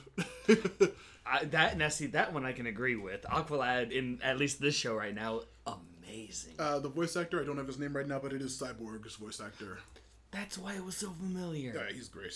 [1.26, 3.22] I, that Nessie, that one I can agree with.
[3.22, 6.54] Aqualad in at least this show right now, amazing.
[6.58, 9.16] uh, the voice actor, I don't have his name right now, but it is Cyborg's
[9.16, 9.78] voice actor.
[10.30, 11.72] That's why it was so familiar.
[11.74, 12.32] Yeah, he's great.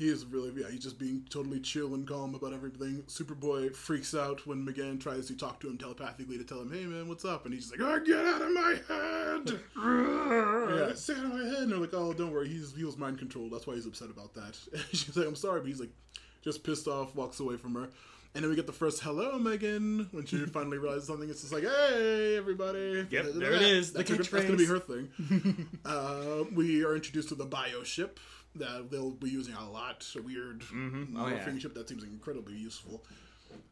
[0.00, 3.02] He is really, yeah, he's just being totally chill and calm about everything.
[3.06, 6.86] Superboy freaks out when Megan tries to talk to him telepathically to tell him, hey
[6.86, 7.44] man, what's up?
[7.44, 9.60] And he's like, oh, get out of my head!
[10.88, 11.64] yeah, stay out of my head!
[11.64, 13.52] And they're like, oh, don't worry, he's, he was mind controlled.
[13.52, 14.58] That's why he's upset about that.
[14.72, 15.92] And she's like, I'm sorry, but he's like,
[16.40, 17.90] just pissed off, walks away from her.
[18.34, 21.28] And then we get the first hello, Megan, when she finally realizes something.
[21.28, 23.06] It's just like, hey, everybody.
[23.10, 25.68] Yep, there it is, the That's, that's going to be her thing.
[25.84, 28.18] uh, we are introduced to the bio ship
[28.56, 30.06] that they'll be using a lot.
[30.18, 31.58] A weird Oh, morphing yeah.
[31.58, 33.04] ship that seems incredibly useful.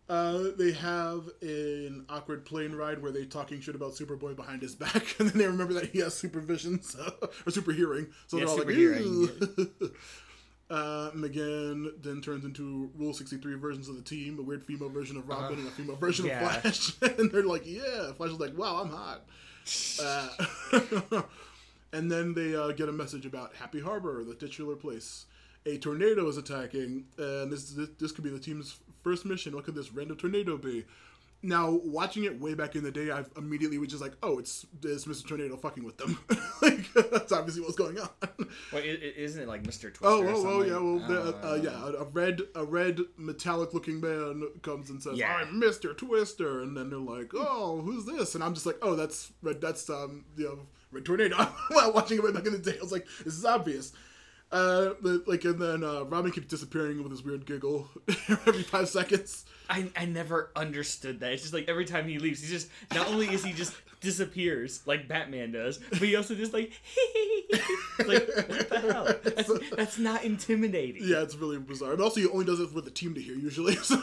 [0.08, 4.74] Uh, they have an awkward plane ride where they're talking shit about Superboy behind his
[4.74, 7.12] back, and then they remember that he has supervision so,
[7.46, 8.08] or super hearing.
[8.26, 9.28] So Yeah, they're all like, hearing.
[10.70, 15.16] Uh, Megan then turns into Rule 63 versions of the team, a weird female version
[15.16, 16.56] of Robin and a female version Uh, yeah.
[16.56, 16.92] of Flash.
[17.18, 18.12] and they're like, yeah.
[18.12, 19.24] Flash is like, wow, I'm hot.
[20.02, 21.22] Uh,
[21.92, 25.26] and then they uh, get a message about Happy Harbor, the titular place.
[25.66, 29.54] A tornado is attacking, and this, this this could be the team's first mission.
[29.54, 30.84] What could this random tornado be?
[31.40, 34.66] Now, watching it way back in the day, I immediately was just like, "Oh, it's
[34.82, 35.28] it's Mr.
[35.28, 36.18] Tornado fucking with them."
[36.62, 38.08] like that's obviously what's going on.
[38.72, 39.82] Wait, i- i- isn't it like Mr.
[39.94, 39.98] Twister?
[40.02, 41.54] Oh, oh, oh, yeah, well, uh, Oh.
[41.54, 45.32] yeah, a, a red, a red metallic-looking man comes and says, Yeah.
[45.32, 48.96] "I'm Mister Twister," and then they're like, "Oh, who's this?" And I'm just like, "Oh,
[48.96, 49.60] that's red.
[49.60, 50.58] That's um, you know,
[50.90, 51.36] Red Tornado."
[51.70, 53.92] While watching it way back in the day, I was like, "This is obvious."
[54.50, 57.88] Uh, but, like, and then uh, Robin keeps disappearing with his weird giggle
[58.28, 59.44] every five seconds.
[59.68, 61.32] I, I never understood that.
[61.32, 64.80] It's just like every time he leaves, he just not only is he just disappears
[64.86, 66.72] like Batman does, but he also just like
[68.06, 69.04] like what the hell?
[69.22, 71.02] That's, that's not intimidating.
[71.04, 71.92] Yeah, it's really bizarre.
[71.92, 73.96] And also, he only does it with the team to hear usually, so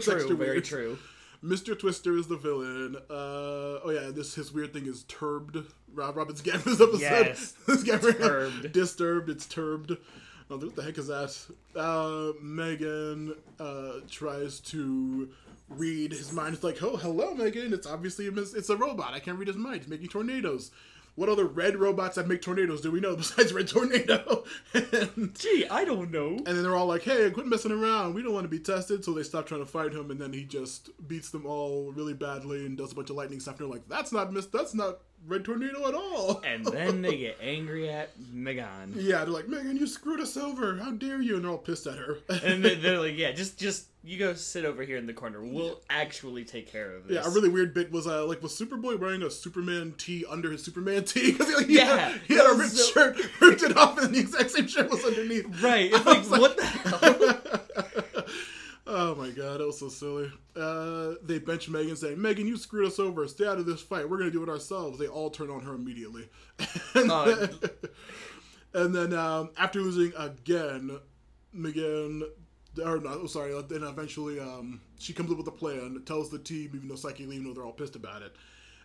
[0.00, 0.64] true, very weird.
[0.64, 0.98] true.
[1.44, 1.78] Mr.
[1.78, 2.96] Twister is the villain.
[3.10, 5.58] Uh, oh yeah, this his weird thing is turbed.
[5.92, 7.00] Rob Robin's again this episode.
[7.00, 7.54] Yes.
[7.84, 8.72] guy Turbed.
[8.72, 9.28] disturbed.
[9.28, 9.96] It's turbed.
[10.50, 11.36] Oh, what the heck is that?
[11.74, 15.30] Uh, Megan uh, tries to
[15.68, 16.54] read his mind.
[16.54, 17.72] It's like, oh, hello, Megan.
[17.72, 19.14] It's obviously a mis- it's a robot.
[19.14, 19.80] I can't read his mind.
[19.80, 20.70] He's making tornadoes.
[21.14, 24.44] What other red robots that make tornadoes do we know besides Red Tornado?
[24.72, 26.28] and Gee, I don't know.
[26.36, 28.14] and then they're all like, "Hey, quit messing around.
[28.14, 30.32] We don't want to be tested." So they stop trying to fight him, and then
[30.32, 33.60] he just beats them all really badly and does a bunch of lightning stuff.
[33.60, 34.46] And they're like, "That's not Miss.
[34.46, 38.94] That's not Red Tornado at all." And then they get angry at Megan.
[38.96, 40.76] yeah, they're like, "Megan, you screwed us over.
[40.78, 42.18] How dare you?" And they're all pissed at her.
[42.42, 45.40] And they- they're like, yeah, just just you go sit over here in the corner.
[45.44, 47.14] We'll actually take care of this.
[47.14, 50.50] yeah, a really weird bit was uh, like, was Superboy wearing a Superman tee under
[50.50, 51.32] his Superman tee?
[51.38, 54.14] Because like, he, Yeah, had, he had a ripped so- shirt, ripped it off, and
[54.14, 55.46] the exact same shirt was underneath.
[55.62, 55.90] right.
[55.94, 58.24] It's like, like- what the hell?
[58.86, 60.30] oh my god, that was so silly.
[60.56, 63.26] Uh, they bench Megan saying, Megan, you screwed us over.
[63.28, 64.08] Stay out of this fight.
[64.08, 64.98] We're going to do it ourselves.
[64.98, 66.28] They all turn on her immediately.
[66.94, 67.50] and, Uh, then,
[68.74, 70.98] and then um, after losing again,
[71.52, 72.22] Megan,
[72.78, 76.38] or no, oh, sorry, then eventually um, she comes up with a plan, tells the
[76.38, 78.34] team, even though psychically, even though they're all pissed about it.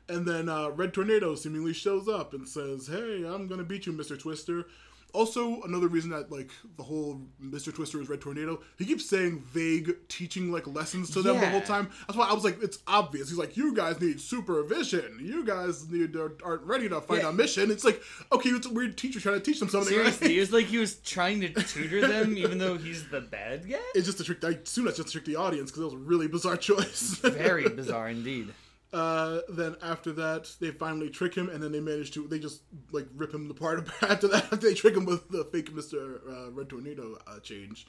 [0.09, 3.93] And then uh, Red Tornado seemingly shows up and says, "Hey, I'm gonna beat you,
[3.93, 4.19] Mr.
[4.19, 4.65] Twister."
[5.13, 7.73] Also, another reason that like the whole Mr.
[7.73, 11.61] Twister is Red Tornado, he keeps saying vague teaching like lessons to them the whole
[11.61, 11.89] time.
[12.07, 13.29] That's why I was like, it's obvious.
[13.29, 15.17] He's like, you guys need supervision.
[15.21, 17.29] You guys need uh, aren't ready to fight Yeah.
[17.29, 17.71] a mission.
[17.71, 19.89] It's like, okay, it's a weird teacher trying to teach them something.
[19.93, 20.37] Seriously, Right?
[20.37, 23.77] it was like he was trying to tutor them, even though he's the bad guy.
[23.95, 24.43] It's just a trick.
[24.43, 27.15] I assume that's just to trick the audience because it was a really bizarre choice.
[27.23, 28.49] Very bizarre indeed.
[28.93, 32.61] Uh, then after that, they finally trick him, and then they manage to they just
[32.91, 33.85] like rip him apart.
[34.01, 37.85] After that, they trick him with the fake Mister uh, Red Tornado uh, change.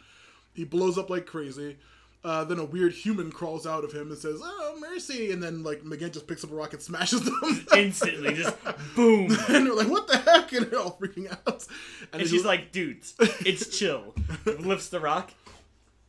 [0.55, 1.77] He blows up like crazy.
[2.25, 5.63] Uh, then a weird human crawls out of him and says, "Oh, mercy!" And then
[5.63, 7.65] like Megan just picks up a rock and smashes them.
[7.77, 8.57] Instantly, just
[8.97, 9.31] boom.
[9.49, 11.65] and they're like, "What the heck?" And they're all freaking out.
[12.13, 14.17] And then she's he- like, dudes, it's chill.
[14.59, 15.33] Lifts the rock,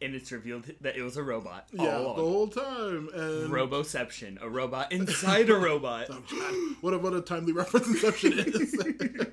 [0.02, 4.42] and it's revealed that it was a robot all "Yeah, the whole time." And Roboception,
[4.42, 6.10] a robot inside a robot.
[6.82, 8.74] What a what a timely reference Inception is.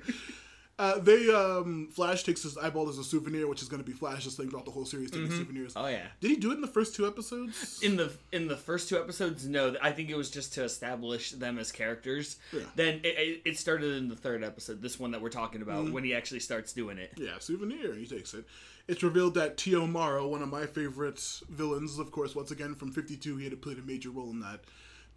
[0.79, 3.93] Uh, they um, Flash takes his eyeball as a souvenir, which is going to be
[3.97, 5.73] Flash's thing throughout the whole series, taking souvenirs.
[5.75, 6.05] Oh yeah.
[6.21, 7.79] Did he do it in the first two episodes?
[7.81, 9.75] In the in the first two episodes, no.
[9.81, 12.37] I think it was just to establish them as characters.
[12.53, 12.61] Yeah.
[12.75, 15.93] Then it, it, started in the third episode, this one that we're talking about, Mm-hmm.
[15.93, 17.11] when he actually starts doing it.
[17.17, 17.95] yeah, souvenir.
[17.95, 18.45] He takes it.
[18.87, 19.75] It's revealed that T.
[19.75, 19.87] O.
[19.87, 23.79] Morrow, one of my favorite villains, of course, once again from '52, he had played
[23.79, 24.59] a major role in that.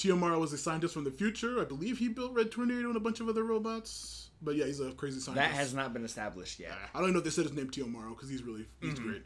[0.00, 0.10] T.
[0.10, 0.16] O.
[0.16, 1.60] Morrow was a scientist from the future.
[1.60, 4.30] I believe he built Red Tornado and a bunch of other robots.
[4.42, 5.48] But yeah, he's a crazy scientist.
[5.50, 6.72] That has not been established yet.
[6.94, 7.82] I don't know if they said his name T.
[7.82, 7.86] O.
[7.86, 9.06] Morrow because he's really he's Mm-hmm.
[9.08, 9.22] great.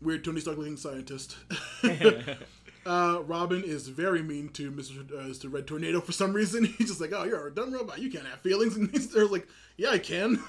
[0.00, 1.36] Weird Tony Stark looking scientist.
[2.86, 5.00] uh, Robin is very mean to Mr.
[5.12, 6.64] Uh, to Red Tornado for some reason.
[6.78, 7.98] He's just like, "Oh, you're a dumb robot.
[8.00, 10.38] You can't have feelings." And he's they're like, "Yeah, I can."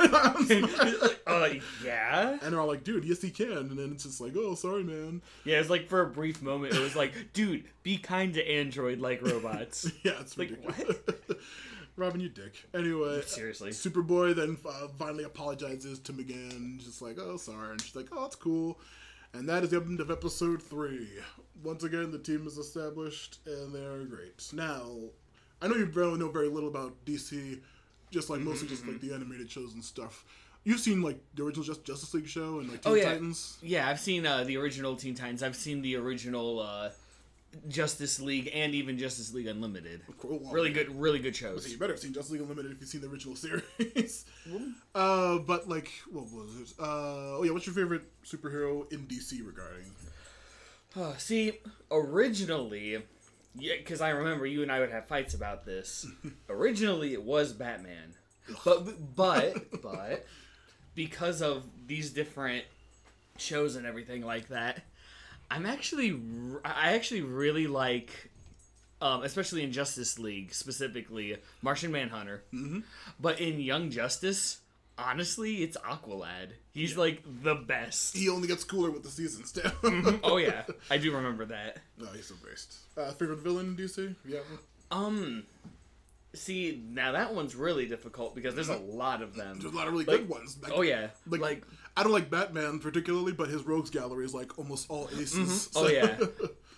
[1.28, 1.50] Uh,
[1.86, 2.38] yeah.
[2.42, 4.84] and they're all like, "Dude, yes, he can." And then it's just like, "Oh, sorry,
[4.84, 8.50] man." Yeah, it's like for a brief moment, it was like, dude, be kind to
[8.52, 9.92] Android like robots.
[10.04, 10.98] Yeah, it's Like, ridiculous.
[11.98, 12.54] Robin, you dick.
[12.74, 13.72] Anyway, Seriously.
[13.72, 18.26] Superboy then uh, finally apologizes to M'gann, just like, "Oh, sorry," and she's like, "Oh,
[18.26, 18.80] it's cool."
[19.34, 21.08] And that is the end of episode three.
[21.64, 24.50] Once again, the team is established, and they're great.
[24.54, 24.86] Now,
[25.62, 27.60] I know you really know very little about DC,
[28.12, 28.92] just like mostly just Mm-hmm.
[28.94, 30.24] like the animated shows and stuff.
[30.64, 33.06] You've seen like the original Just Justice League show and like Teen Oh, yeah.
[33.06, 33.58] Titans.
[33.62, 35.42] Yeah, I've seen uh, the original Teen Titans.
[35.42, 36.90] I've seen the original uh,
[37.70, 40.02] Justice League and even Justice League Unlimited.
[40.18, 40.40] Cool.
[40.40, 41.70] Well, Really good, really good shows.
[41.72, 44.26] You better have seen Justice League Unlimited if you've seen the original series.
[44.94, 46.74] uh, but like, what was it?
[46.80, 46.84] Uh,
[47.38, 49.86] oh yeah, what's your favorite superhero in DC regarding?
[50.96, 51.60] Uh, see,
[51.92, 53.04] originally,
[53.56, 56.08] yeah, because I remember you and I would have fights about this.
[56.50, 58.16] originally, it was Batman,
[58.66, 60.26] but but but
[60.96, 62.66] because of these different
[63.38, 64.82] shows and everything like that,
[65.52, 66.20] I'm actually
[66.66, 68.32] I actually really like.
[69.02, 72.80] Um, especially in Justice League, specifically Martian Manhunter, mm-hmm.
[73.18, 74.60] but in Young Justice,
[75.08, 76.50] honestly, it's Aqualad.
[76.74, 78.16] He's like the best.
[78.16, 80.20] He only gets cooler with the seasons too.
[80.24, 81.80] oh yeah, I do remember that.
[81.98, 82.76] no, he's the best.
[82.98, 84.16] Uh, favorite villain in DC?
[84.26, 84.40] Yeah.
[84.92, 85.44] Um,
[86.34, 89.60] see, now that one's really difficult because there's a lot of them.
[89.60, 90.58] There's a lot of really Like- good ones.
[90.62, 91.64] Like, Oh yeah, Like, like,
[91.98, 95.70] I don't like Batman particularly, but his rogues gallery is like almost all aces.
[95.76, 96.18] oh So- yeah.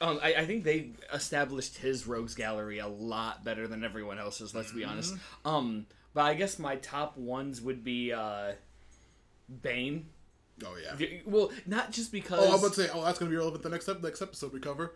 [0.01, 4.55] Um, I, I think they established his rogues gallery a lot better than everyone else's.
[4.55, 5.13] Let's be honest.
[5.13, 5.47] Mm-hmm.
[5.47, 8.53] Um, but I guess my top ones would be uh,
[9.61, 10.07] Bane.
[10.65, 11.07] oh yeah.
[11.25, 12.39] Well, not just because.
[12.39, 14.21] Oh, I was about to say, oh, that's gonna be relevant the next ep- next
[14.21, 14.93] episode we cover.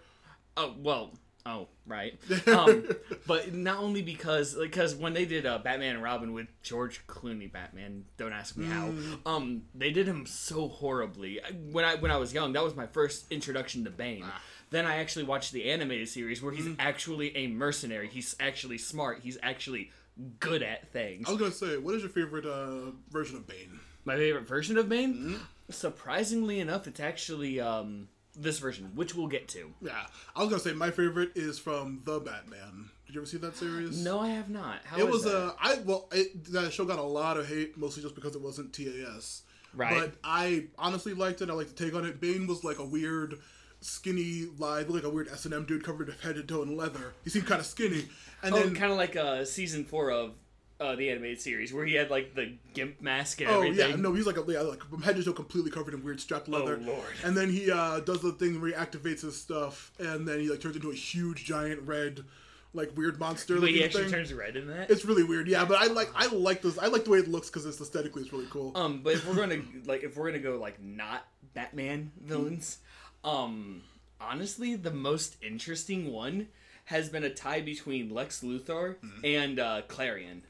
[0.57, 1.11] Oh well.
[1.47, 2.19] Oh right.
[2.47, 2.87] Um,
[3.27, 7.51] but not only because because when they did uh, Batman and Robin with George Clooney
[7.51, 8.89] Batman, don't ask me how.
[9.25, 11.39] Um, they did him so horribly.
[11.71, 14.25] When I when I was young, that was my first introduction to Bane.
[14.71, 18.07] Then I actually watched the animated series where he's actually a mercenary.
[18.07, 19.19] He's actually smart.
[19.21, 19.91] He's actually
[20.39, 21.27] good at things.
[21.27, 23.79] I was gonna say, what is your favorite uh, version of Bane?
[24.05, 29.47] My favorite version of Bane, surprisingly enough, it's actually um, this version, which we'll get
[29.49, 29.71] to.
[29.81, 32.89] Yeah, I was gonna say my favorite is from the Batman.
[33.05, 34.03] Did you ever see that series?
[34.03, 34.79] No, I have not.
[34.83, 35.35] How It was that?
[35.37, 38.41] uh, I well, it, that show got a lot of hate, mostly just because it
[38.41, 39.43] wasn't TAS.
[39.75, 39.99] Right.
[39.99, 41.49] But I honestly liked it.
[41.49, 42.19] I liked the take on it.
[42.21, 43.35] Bane was like a weird,
[43.81, 47.13] skinny, like like a weird S and M dude covered head to toe in leather.
[47.23, 48.05] He seemed kind of skinny,
[48.43, 50.31] and Oh, then kind of like uh, season four of
[50.79, 53.89] uh, the animated series where he had like the gimp mask and Oh everything.
[53.91, 56.19] yeah, no, he's like a, yeah, like from head to toe completely covered in weird
[56.19, 56.77] strapped leather.
[56.81, 57.05] Oh, Lord.
[57.23, 60.49] And then he uh, does the thing where he activates his stuff, and then he
[60.49, 62.25] like turns into a huge giant red,
[62.73, 63.57] like weird monster.
[63.59, 64.11] But he actually thing.
[64.13, 64.91] turns red in that.
[64.91, 65.63] It's really weird, yeah.
[65.63, 66.77] But I like I like this.
[66.77, 68.73] I like the way it looks because it's aesthetically it's really cool.
[68.75, 72.79] Um, but if we're gonna like, if we're gonna go like not Batman villains,
[73.25, 73.81] um,
[74.21, 76.47] honestly, the most interesting one
[76.85, 79.25] has been a tie between Lex Luthor Mm-hmm.
[79.25, 80.41] and uh, Klarion.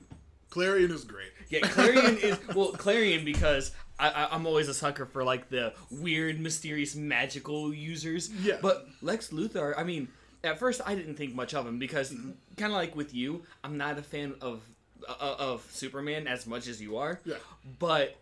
[0.51, 1.29] Klarion is great.
[1.49, 5.73] Yeah, Klarion is well, Klarion because I, I, I'm always a sucker for like the
[5.89, 8.29] weird, mysterious, magical users.
[8.41, 8.57] Yeah.
[8.61, 10.07] But Lex Luthor, I mean,
[10.43, 12.31] at first I didn't think much of him because Mm-hmm.
[12.57, 14.61] kind of like with you, I'm not a fan of
[15.07, 17.19] uh, of Superman as much as you are.
[17.25, 17.35] Yeah.
[17.79, 18.15] But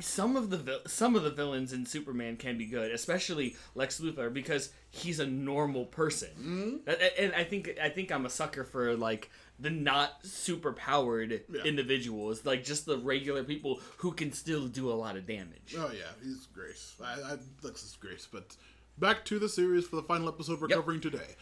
[0.00, 4.00] some of the vil- some of the villains in Superman can be good, especially Lex
[4.00, 6.30] Luthor because he's a normal person.
[6.40, 7.22] Mm-hmm.
[7.22, 11.62] And I think I think I'm a sucker for like the not super powered Yeah.
[11.62, 15.74] individuals, like just the regular people who can still do a lot of damage.
[15.78, 16.76] Oh yeah, he's great.
[17.02, 18.26] I, I Lex is great.
[18.32, 18.56] But
[18.98, 20.78] back to the series for the final episode we're Yep.
[20.78, 21.36] covering today.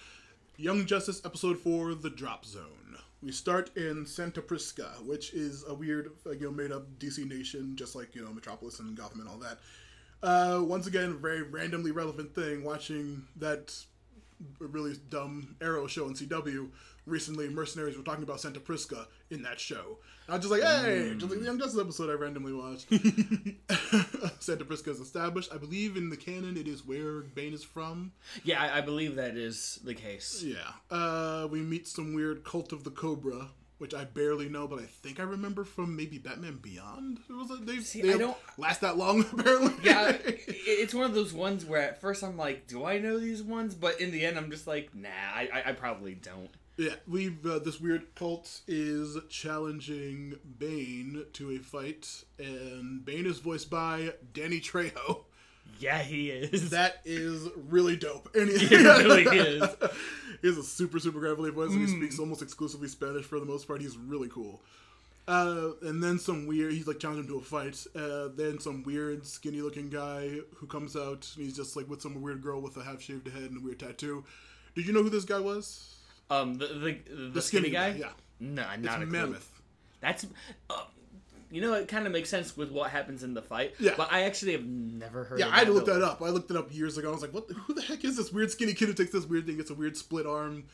[0.59, 2.99] Young Justice episode four, the Drop Zone.
[3.23, 7.77] We start in Santa Prisca, which is a weird, you know, made up DC nation,
[7.77, 9.59] just like you know Metropolis and Gotham and all that.
[10.23, 12.65] Uh, once again, very randomly relevant thing.
[12.65, 13.75] Watching that
[14.59, 16.69] really dumb Arrow show in CW,
[17.07, 19.99] recently mercenaries were talking about Santa Prisca in that show.
[20.27, 22.87] And I was just like, hey, just like the Young Justice episode I randomly watched.
[24.41, 25.53] Santa Prisca is established.
[25.53, 28.13] I believe in the canon it is where Bane is from.
[28.45, 30.43] Yeah, I, I believe that is the case.
[30.45, 30.57] Yeah.
[30.91, 34.85] Uh, we meet some weird cult of the Kobra, which I barely know, but I
[34.85, 37.19] think I remember from maybe Batman Beyond.
[37.29, 39.73] It was like they, See, they I don't- last that long apparently.
[39.83, 43.43] Yeah, it's one of those ones where at first I'm like, do I know these
[43.43, 43.75] ones?
[43.75, 46.51] But in the end, I'm just like, nah, I, I, I probably don't.
[46.77, 53.39] Yeah, we've uh, this weird cult is challenging Bane to a fight, and Bane is
[53.41, 55.25] voiced by Danny Trejo.
[55.79, 56.71] Yeah, he is.
[56.71, 58.35] That is really dope.
[58.35, 59.63] And he, It really is.
[60.43, 63.47] he has a super super gravelly voice, and he speaks almost exclusively Spanish for the
[63.47, 63.81] most part.
[63.81, 64.61] He's really cool.
[65.29, 67.87] Uh, and then some weird, he's like challenging him to a fight.
[67.95, 72.03] Uh, then some weird, skinny looking guy who comes out, and he's just like with
[72.03, 74.25] some weird girl with a half shaved head and a weird tattoo.
[74.75, 75.97] Did you know who this guy was?
[76.33, 77.89] Um, the the, the, skinny, guy.
[77.99, 79.13] Yeah, No, it's not a clue.
[79.13, 79.49] Mammoth.
[80.01, 80.27] That's,
[80.71, 80.85] uh,
[81.51, 83.75] you know, it kind of makes sense with what happens in the fight.
[83.79, 83.93] Yeah.
[83.97, 85.39] But I actually have never heard.
[85.39, 86.01] Yeah, of I had to look villain.
[86.01, 86.23] that up.
[86.23, 87.11] I looked it up years ago.
[87.11, 87.49] I was like, "What?
[87.49, 89.61] The, who the heck is this weird skinny kid who takes this weird thing?
[89.61, 90.65] It's a weird split arm,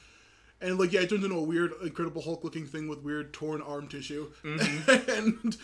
[0.60, 3.60] and like, yeah, it turns into a weird Incredible Hulk looking thing with weird torn
[3.60, 4.90] arm tissue, Mm-hmm.
[5.10, 5.56] and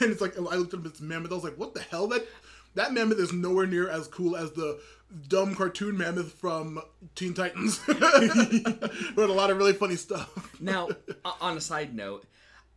[0.00, 1.30] and it's like I looked up its mammoth.
[1.30, 2.08] I was like, "What the hell?
[2.08, 2.26] That
[2.74, 4.80] that mammoth is nowhere near as cool as the
[5.28, 6.80] dumb cartoon mammoth from
[7.14, 10.60] Teen Titans." Wrote a lot of really funny stuff.
[10.60, 10.88] Now,
[11.40, 12.24] on a side note,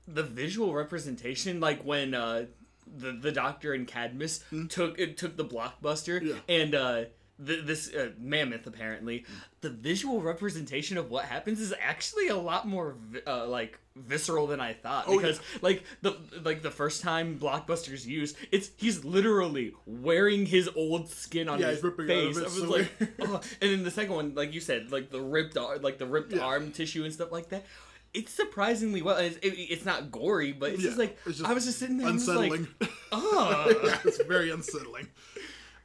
[0.07, 2.45] the visual representation, like when uh,
[2.87, 6.21] the the Doctor and Cadmus took it took the blockbuster?
[6.21, 6.35] Yeah.
[6.47, 7.03] and uh,
[7.45, 9.25] th- this uh, mammoth apparently,
[9.61, 14.47] the visual representation of what happens is actually a lot more vi- uh, like visceral
[14.47, 19.03] than I thought Oh, because like the like the first time blockbuster's used, it's he's
[19.03, 22.37] literally wearing his old skin on Yeah, his he's ripping it out of face.
[22.37, 23.41] I was like, oh.
[23.61, 26.33] and then the second one, like you said, like the ripped ar- like the ripped
[26.33, 26.41] Yeah.
[26.45, 27.65] arm tissue and stuff like that.
[28.13, 29.17] It's surprisingly well.
[29.17, 31.97] It's, it, it's not gory, but it's just like it's just I was just sitting
[31.97, 32.67] there, Unsettling.
[32.81, 35.07] Like, oh, yeah, it's very unsettling.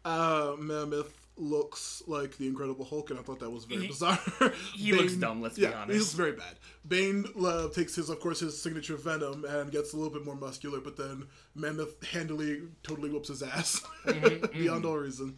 [0.07, 4.19] Uh, Mammoth looks like the Incredible Hulk, and I thought that was very He- bizarre.
[4.75, 5.93] he looks dumb, let's be yeah, honest.
[5.93, 6.55] he looks very bad.
[6.87, 10.37] Bane uh, takes his, of course, his signature Venom and gets a little bit more
[10.37, 15.37] muscular, but then Mammoth handily, totally whoops his ass Mm-hmm, beyond all reason.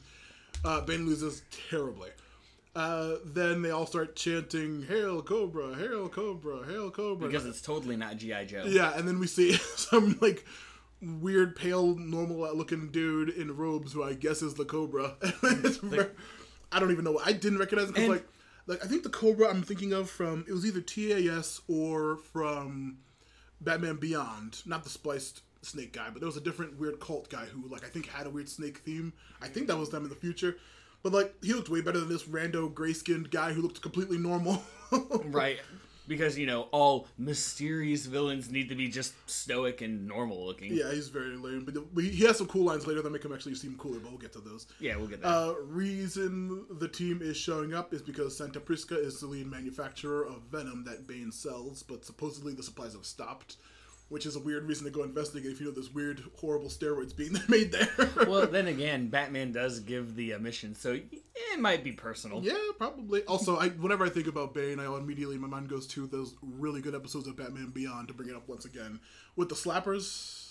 [0.65, 2.11] Uh, Bane loses terribly.
[2.75, 5.79] Uh, then they all start chanting "Hail Kobra!
[5.79, 6.69] Hail Kobra!
[6.69, 8.65] Hail Kobra!" because it's totally not GI Joe.
[8.67, 10.45] Yeah, and then we see some like
[11.03, 15.17] weird, pale, normal looking dude in robes who I guess is the Kobra.
[15.83, 16.13] Ver-
[16.73, 17.21] I don't even know.
[17.25, 18.29] I didn't recognize him because like,
[18.67, 22.99] like I think the Kobra I'm thinking of from it was either TAS or from
[23.61, 27.45] Batman Beyond, not the spliced snake guy, but there was a different weird cult guy
[27.47, 29.13] who like I think had a weird snake theme.
[29.41, 30.57] I think that was them in the future.
[31.03, 34.19] But like he looked way better than this rando gray skinned guy who looked completely
[34.19, 34.63] normal.
[35.25, 35.59] Right.
[36.09, 40.73] Because you know all mysterious villains need to be just stoic and normal looking.
[40.73, 41.65] Yeah, he's very lame.
[41.65, 44.21] But he has some cool lines later that make him actually seem cooler, but we'll
[44.21, 44.67] get to those.
[44.81, 45.29] Yeah, we'll get that.
[45.29, 50.25] Uh, reason the team is showing up is because Santa Prisca is the lead manufacturer
[50.25, 53.57] of Venom that Bane sells, but supposedly the supplies have stopped,
[54.09, 57.15] which is a weird reason to go investigate if you know there's weird, horrible steroids
[57.17, 57.89] being made there.
[58.29, 62.43] well, then again, Batman does give the uh, mission, so it might be personal.
[62.43, 63.23] yeah, probably.
[63.25, 66.81] Also, I whenever I think about Bane, I immediately my mind goes to those really
[66.81, 69.01] good episodes of Batman Beyond to bring it up once again
[69.35, 70.43] with the slappers.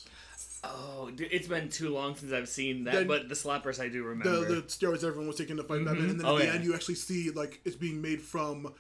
[0.68, 3.88] Oh, dude, it's been too long since I've seen that, Then- but the slappers I
[3.88, 4.46] do remember.
[4.56, 6.54] the steroids everyone was taking to fight Batman, and then at Oh, the yeah.
[6.54, 8.74] end you actually see like it's being made from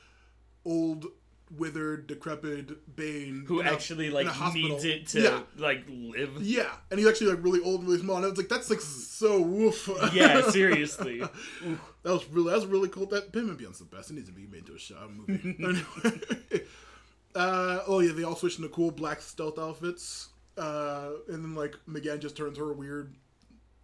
[0.65, 1.05] old,
[1.51, 5.39] withered, decrepit Bane who a- actually in like needs it to yeah.
[5.57, 6.41] like live.
[6.41, 8.69] Yeah, and he's actually like really old and really small, and I was like, "That's
[8.69, 11.19] like so woof." Yeah, seriously.
[11.19, 11.29] that
[12.03, 13.05] was really that was really cool.
[13.07, 14.11] That Batman Beyond's the best.
[14.11, 15.55] It needs to be made into a shot movie.
[15.59, 16.65] Anyway.
[17.35, 21.75] uh, oh yeah, they all switch into cool black stealth outfits, uh, and then like
[21.87, 23.15] M'gann just turns her weird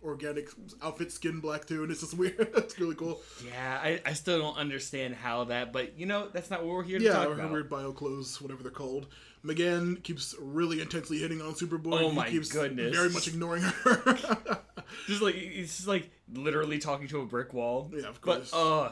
[0.04, 0.50] organic
[0.82, 2.36] outfit skin black too, and it's just weird.
[2.56, 3.22] it's really cool.
[3.46, 6.84] Yeah, I, I still don't understand how that, but you know that's not what we're
[6.84, 7.52] here to Yeah, talk about.
[7.52, 9.08] weird bio clothes, whatever they're called.
[9.44, 12.02] M'gann keeps really intensely hitting on Superboy.
[12.02, 12.96] Oh He my keeps goodness.
[12.96, 14.20] Very much ignoring her.
[15.08, 17.90] Just like it's just like literally talking to a brick wall.
[17.94, 18.52] Yeah, of course.
[18.52, 18.92] But uh,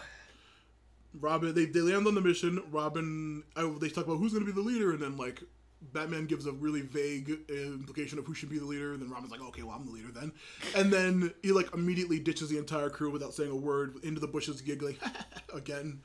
[1.19, 2.63] Robin, they, they land on the mission.
[2.71, 5.41] Robin, oh, they talk about who's going to be the leader, and then like
[5.81, 8.93] Batman gives a really vague implication of who should be the leader.
[8.93, 10.31] And then Robin's like, okay, well, I'm the leader then.
[10.75, 14.27] And then he like immediately ditches the entire crew without saying a word into the
[14.27, 14.97] bushes, giggling
[15.53, 16.01] again.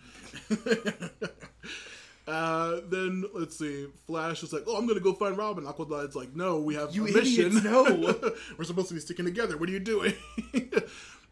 [2.26, 3.86] Uh, then let's see.
[4.06, 7.06] Flash is like, "Oh, I'm gonna go find Robin." Aqualad's like, "No, we have You
[7.06, 7.48] a mission.
[7.48, 7.84] idiots, no."
[8.58, 9.58] We're supposed to be sticking together.
[9.58, 10.14] What are you doing?"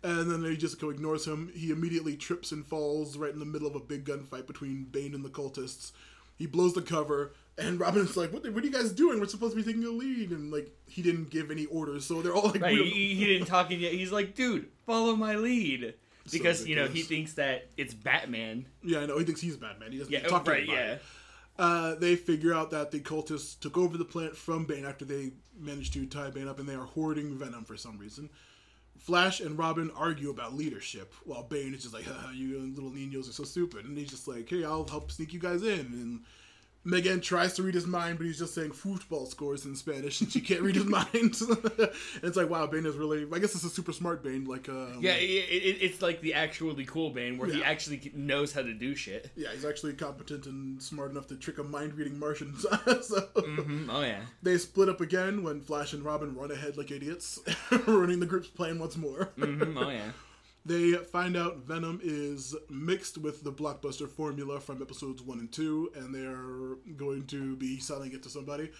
[0.02, 1.50] and then he just ignores him.
[1.55, 5.14] He immediately trips and falls right in the middle of a big gunfight between Bane
[5.14, 5.92] and the cultists.
[6.37, 8.48] He blows the cover, and Robin's like, "What?
[8.52, 9.20] What are you guys doing?
[9.20, 12.22] We're supposed to be taking a lead." And like, he didn't give any orders, so
[12.22, 13.92] they're all like, Right, he, he didn't talk yet.
[13.92, 15.94] He's like, dude, follow my lead.
[16.31, 18.66] Because, you know, he thinks that it's Batman.
[18.83, 19.92] "Yeah, I know." He thinks he's Batman.
[19.92, 20.79] He doesn't Yeah, talk to right, anybody.
[20.81, 20.98] yeah.
[21.58, 25.33] Uh, they figure out that the cultists took over the plant from Bane after they
[25.58, 28.31] managed to tie Bane up, and they are hoarding venom for some reason.
[28.98, 33.33] Flash and Robin argue about leadership, while Bane is just like, "You little niños are
[33.33, 36.20] so stupid," and he's just like, "Hey, I'll help sneak you guys in." And
[36.85, 40.33] M'gann tries to read his mind, but he's just saying football scores in Spanish, and
[40.33, 41.06] she can't read his mind.
[42.22, 43.24] it's like, wow, Bane is really.
[43.33, 46.35] I guess it's a super smart Bane, like, um, Yeah, it, it, it's like the
[46.35, 49.30] actually cool Bane where he actually knows how to do shit.
[49.37, 52.56] yeah, he's actually competent and smart enough to trick a mind reading Martian.
[52.58, 52.68] so
[53.37, 54.20] Mhm, Oh, yeah.
[54.42, 57.38] They split up again when Flash and Robin run ahead like idiots,
[57.87, 59.30] ruining the group's plan once more.
[59.37, 60.10] hmm Oh, yeah.
[60.65, 65.92] They find out Venom is mixed with the blockbuster formula from episodes 1 and 2,
[65.96, 68.71] and they are going to be selling it to somebody.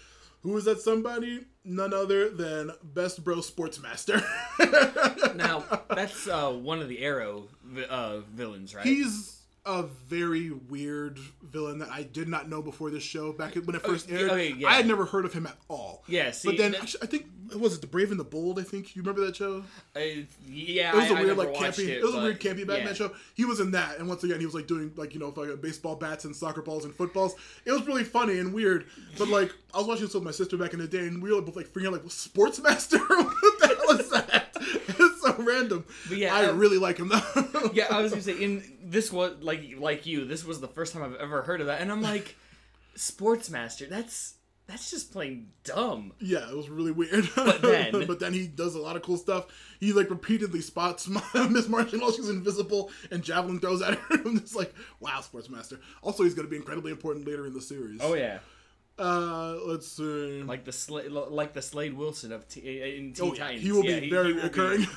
[0.43, 1.45] Who is that somebody?
[1.63, 4.23] None other than Best Bro Sportsmaster.
[5.35, 7.47] Now, that's uh, one of the Arrow
[7.89, 8.85] uh, villains, right?
[8.85, 9.32] He's
[9.65, 13.31] a very weird villain that I did not know before this show.
[13.31, 14.67] Back when it first aired, okay, yeah.
[14.67, 16.03] I had never heard of him at all.
[16.07, 18.59] Yeah, see, but then that- actually, I think was it the Brave and the Bold?
[18.59, 19.63] I think you remember that show.
[19.95, 19.99] Uh,
[20.47, 21.87] yeah, It was a a weird, like campy.
[21.87, 22.93] It, It, was a weird campy Batman yeah.
[22.93, 23.11] show.
[23.35, 25.61] He was in that, and once again, he was like doing like you know like
[25.61, 27.35] baseball bats and soccer balls and footballs.
[27.65, 28.85] It was really funny and weird.
[29.17, 31.33] But like I was watching this with my sister back in the day, and we
[31.33, 32.99] were both like freaking out like Sportsmaster.
[33.09, 34.42] what the hell is that?
[35.23, 35.85] So random.
[36.09, 37.69] But yeah, I uh, really like him though.
[37.73, 40.25] Yeah, I was gonna say, in this was like like you.
[40.25, 42.35] This was the first time I've ever heard of that, and I'm like,
[42.97, 43.89] Sportsmaster.
[43.89, 44.35] That's
[44.67, 46.13] that's just plain dumb.
[46.19, 47.29] Yeah, it was really weird.
[47.35, 49.47] But then- but then he does a lot of cool stuff.
[49.79, 51.09] He like repeatedly spots
[51.49, 54.15] Miss Martian while she's invisible and javelin throws at her.
[54.25, 55.79] I'm just like, wow, Sportsmaster.
[56.01, 57.99] Also, he's going to be incredibly important later in the series.
[58.01, 58.39] Oh yeah,
[58.99, 60.43] Uh, let's see.
[60.43, 62.59] like the Slade, like the Slade Wilson of T-
[62.97, 63.61] in Teen Oh, Titans.
[63.63, 64.81] he will Yeah, be very will be- recurring.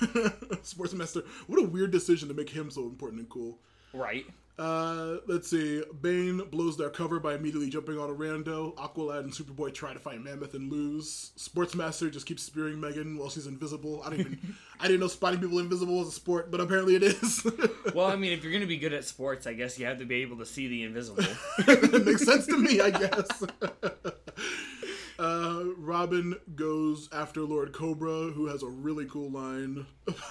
[0.62, 1.24] Sportsmaster.
[1.46, 3.58] What a weird decision to make him so important and cool.
[3.94, 4.26] right.
[4.58, 5.82] Uh, let's see.
[6.00, 8.74] Bane blows their cover by immediately jumping on a rando.
[8.76, 11.32] Aqualad and Superboy try to fight Mammoth and lose.
[11.36, 14.02] Sportsmaster just keeps spearing M'gann while she's invisible.
[14.02, 14.56] I don't even.
[14.80, 17.46] I didn't know spotting people invisible was a sport, but apparently it is.
[17.94, 20.04] Well, I mean, if you're gonna be good at sports, I guess you have to
[20.04, 21.22] be able to see the invisible.
[22.04, 23.44] makes sense to me, I guess.
[25.18, 29.86] Uh, Robin goes after Lord Kobra, who has a really cool line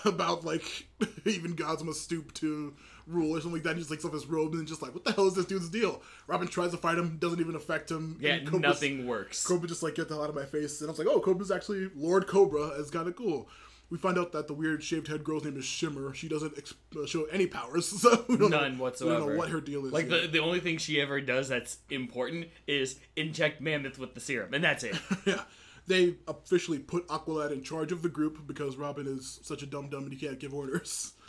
[0.05, 0.87] about like
[1.25, 2.75] even gods must stoop to
[3.07, 3.73] rule or something like that.
[3.75, 5.69] He just takes off his robe and just like, what the hell is this dude's
[5.69, 6.01] deal?
[6.27, 8.17] Robin tries to fight him, doesn't even affect him.
[8.19, 9.45] Yeah, and Kobra's- nothing works.
[9.45, 11.19] Kobra just like get the hell out of my face, and I was like, oh,
[11.21, 12.79] Kobra's actually Lord Kobra.
[12.79, 13.47] It's kind of cool.
[13.91, 16.11] We find out that the weird shaved head girl's name is Shimmer.
[16.15, 19.19] She doesn't ex- uh, show any powers, so don't know, None We whatsoever.
[19.19, 19.93] don't know what her deal is.
[19.93, 20.23] Like yet.
[20.23, 24.53] the the only thing she ever does that's important is inject Mammoth with the serum,
[24.55, 24.95] and that's it.
[25.25, 25.41] yeah.
[25.87, 29.87] They officially put Aqualad in charge of the group because Robin is such a dumb
[29.89, 31.13] dumb and he can't give orders.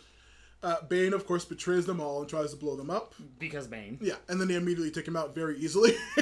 [0.63, 3.15] Uh, Bane, of course, betrays them all and tries to blow them up.
[3.39, 3.99] because Bane.
[4.01, 5.93] Yeah, and then they immediately take him out very easily.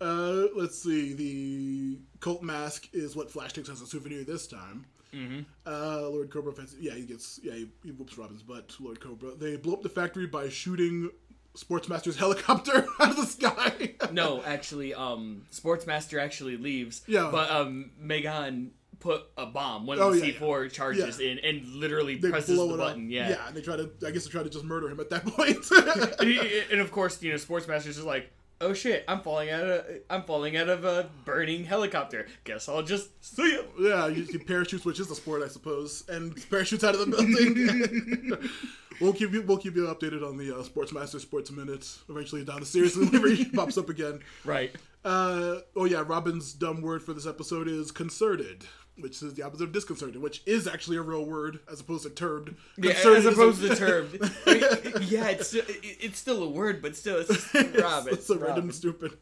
[0.00, 1.12] uh, let's see.
[1.14, 4.86] The cult mask is what Flash takes as a souvenir this time.
[5.14, 5.40] Mm-hmm.
[5.66, 8.74] Uh, Lord Kobra, offensive- yeah, he gets, yeah, he, he whoops Robin's butt.
[8.80, 9.38] Lord Kobra.
[9.38, 11.10] They blow up the factory by shooting
[11.54, 13.94] Sportsmaster's helicopter out of the sky.
[14.10, 17.02] No, actually, um, Sportsmaster actually leaves.
[17.06, 17.28] Yeah.
[17.30, 18.70] But um, M'gann
[19.02, 21.30] put a bomb, one Oh, of the yeah, C four charges Yeah.
[21.32, 23.06] in, and literally they presses the button.
[23.06, 23.10] up.
[23.10, 23.30] Yeah.
[23.30, 23.90] yeah, and they try to.
[24.06, 25.58] I guess they try to just murder him at that point.
[26.70, 28.30] and of course, you know, Sportsmaster's just like,
[28.60, 32.26] oh shit, I'm falling out of, I'm falling out of a burning helicopter.
[32.44, 33.64] Guess I'll just see you.
[33.88, 37.06] yeah, you, you parachutes, which is a sport, I suppose, and parachutes out of the
[37.06, 38.48] building.
[39.00, 39.42] we'll keep you.
[39.42, 43.28] We'll keep you updated on the uh, Sportsmaster Sports Minute eventually down the series whenever
[43.28, 44.20] he pops up again.
[44.44, 44.70] Right.
[45.04, 48.64] Uh, oh yeah, Robin's dumb word for this episode is concerted,
[48.98, 52.10] which is the opposite of disconcerted, which is actually a real word as opposed to
[52.10, 52.54] termed.
[52.76, 54.10] Yeah, as opposed to term.
[54.46, 58.14] I mean, yeah, it's still, it's still a word, but still, it's just Robin.
[58.14, 59.16] it's so random and stupid.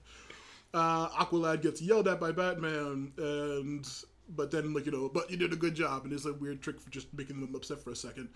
[0.72, 3.88] Uh, Aqualad gets yelled at by Batman, and
[4.28, 6.62] but then like you know, but you did a good job, and it's a weird
[6.62, 8.28] trick for just making them upset for a second.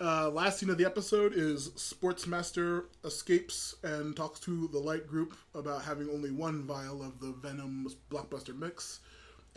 [0.00, 5.36] Uh, last scene of the episode is Sportsmaster escapes and talks to the Light Group
[5.56, 9.00] about having only one vial of the Venom blockbuster mix,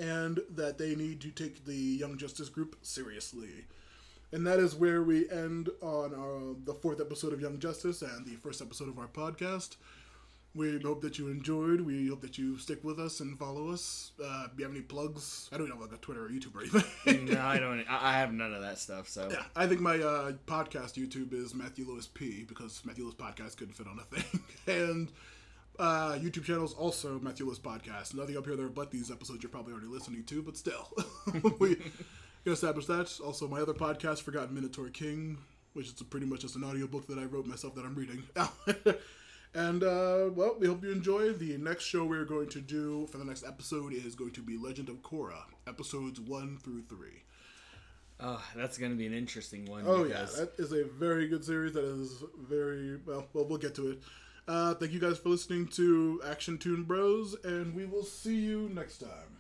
[0.02, 3.66] and that they need to take the Young Justice Group seriously.
[4.32, 8.26] And that is where we end on our, the fourth episode of Young Justice and
[8.26, 9.76] the first episode of our podcast.
[10.56, 11.82] We hope that you enjoyed.
[11.82, 14.12] We hope that you stick with us and follow us.
[14.22, 15.50] Uh, if you have any plugs?
[15.54, 17.26] I don't know like a Twitter or YouTube or anything.
[17.34, 17.86] no, I don't.
[17.88, 19.08] I I have none of that stuff.
[19.08, 23.16] So Yeah, I think my uh, podcast YouTube is Matthew Lewis P because Matthew Lewis
[23.16, 25.12] podcast couldn't fit on a thing, and
[25.82, 28.14] uh, YouTube channel is also Matthew Lewis podcast.
[28.14, 30.88] Nothing up here there but these episodes you're probably already listening to, but still,
[31.60, 33.20] we can establish that.
[33.26, 35.38] Also, my other podcast, Forgotten Minotaur King,
[35.74, 38.24] which is pretty much just an audiobook that I wrote myself that I'm reading.
[39.54, 41.34] And uh, well, we hope you enjoy.
[41.34, 44.58] The next show we're going to do for the next episode is going to be
[44.58, 47.24] Legend of Korra, episodes one through three.
[48.22, 49.84] oh, that's gonna be an interesting one.
[49.86, 51.74] Oh because yeah, that is a very good series.
[51.74, 53.28] That is very well.
[53.34, 54.00] Well, we'll get to it.
[54.52, 58.70] Uh, thank you guys for listening to Action Tune Bros, and we will see you
[58.74, 59.31] next time.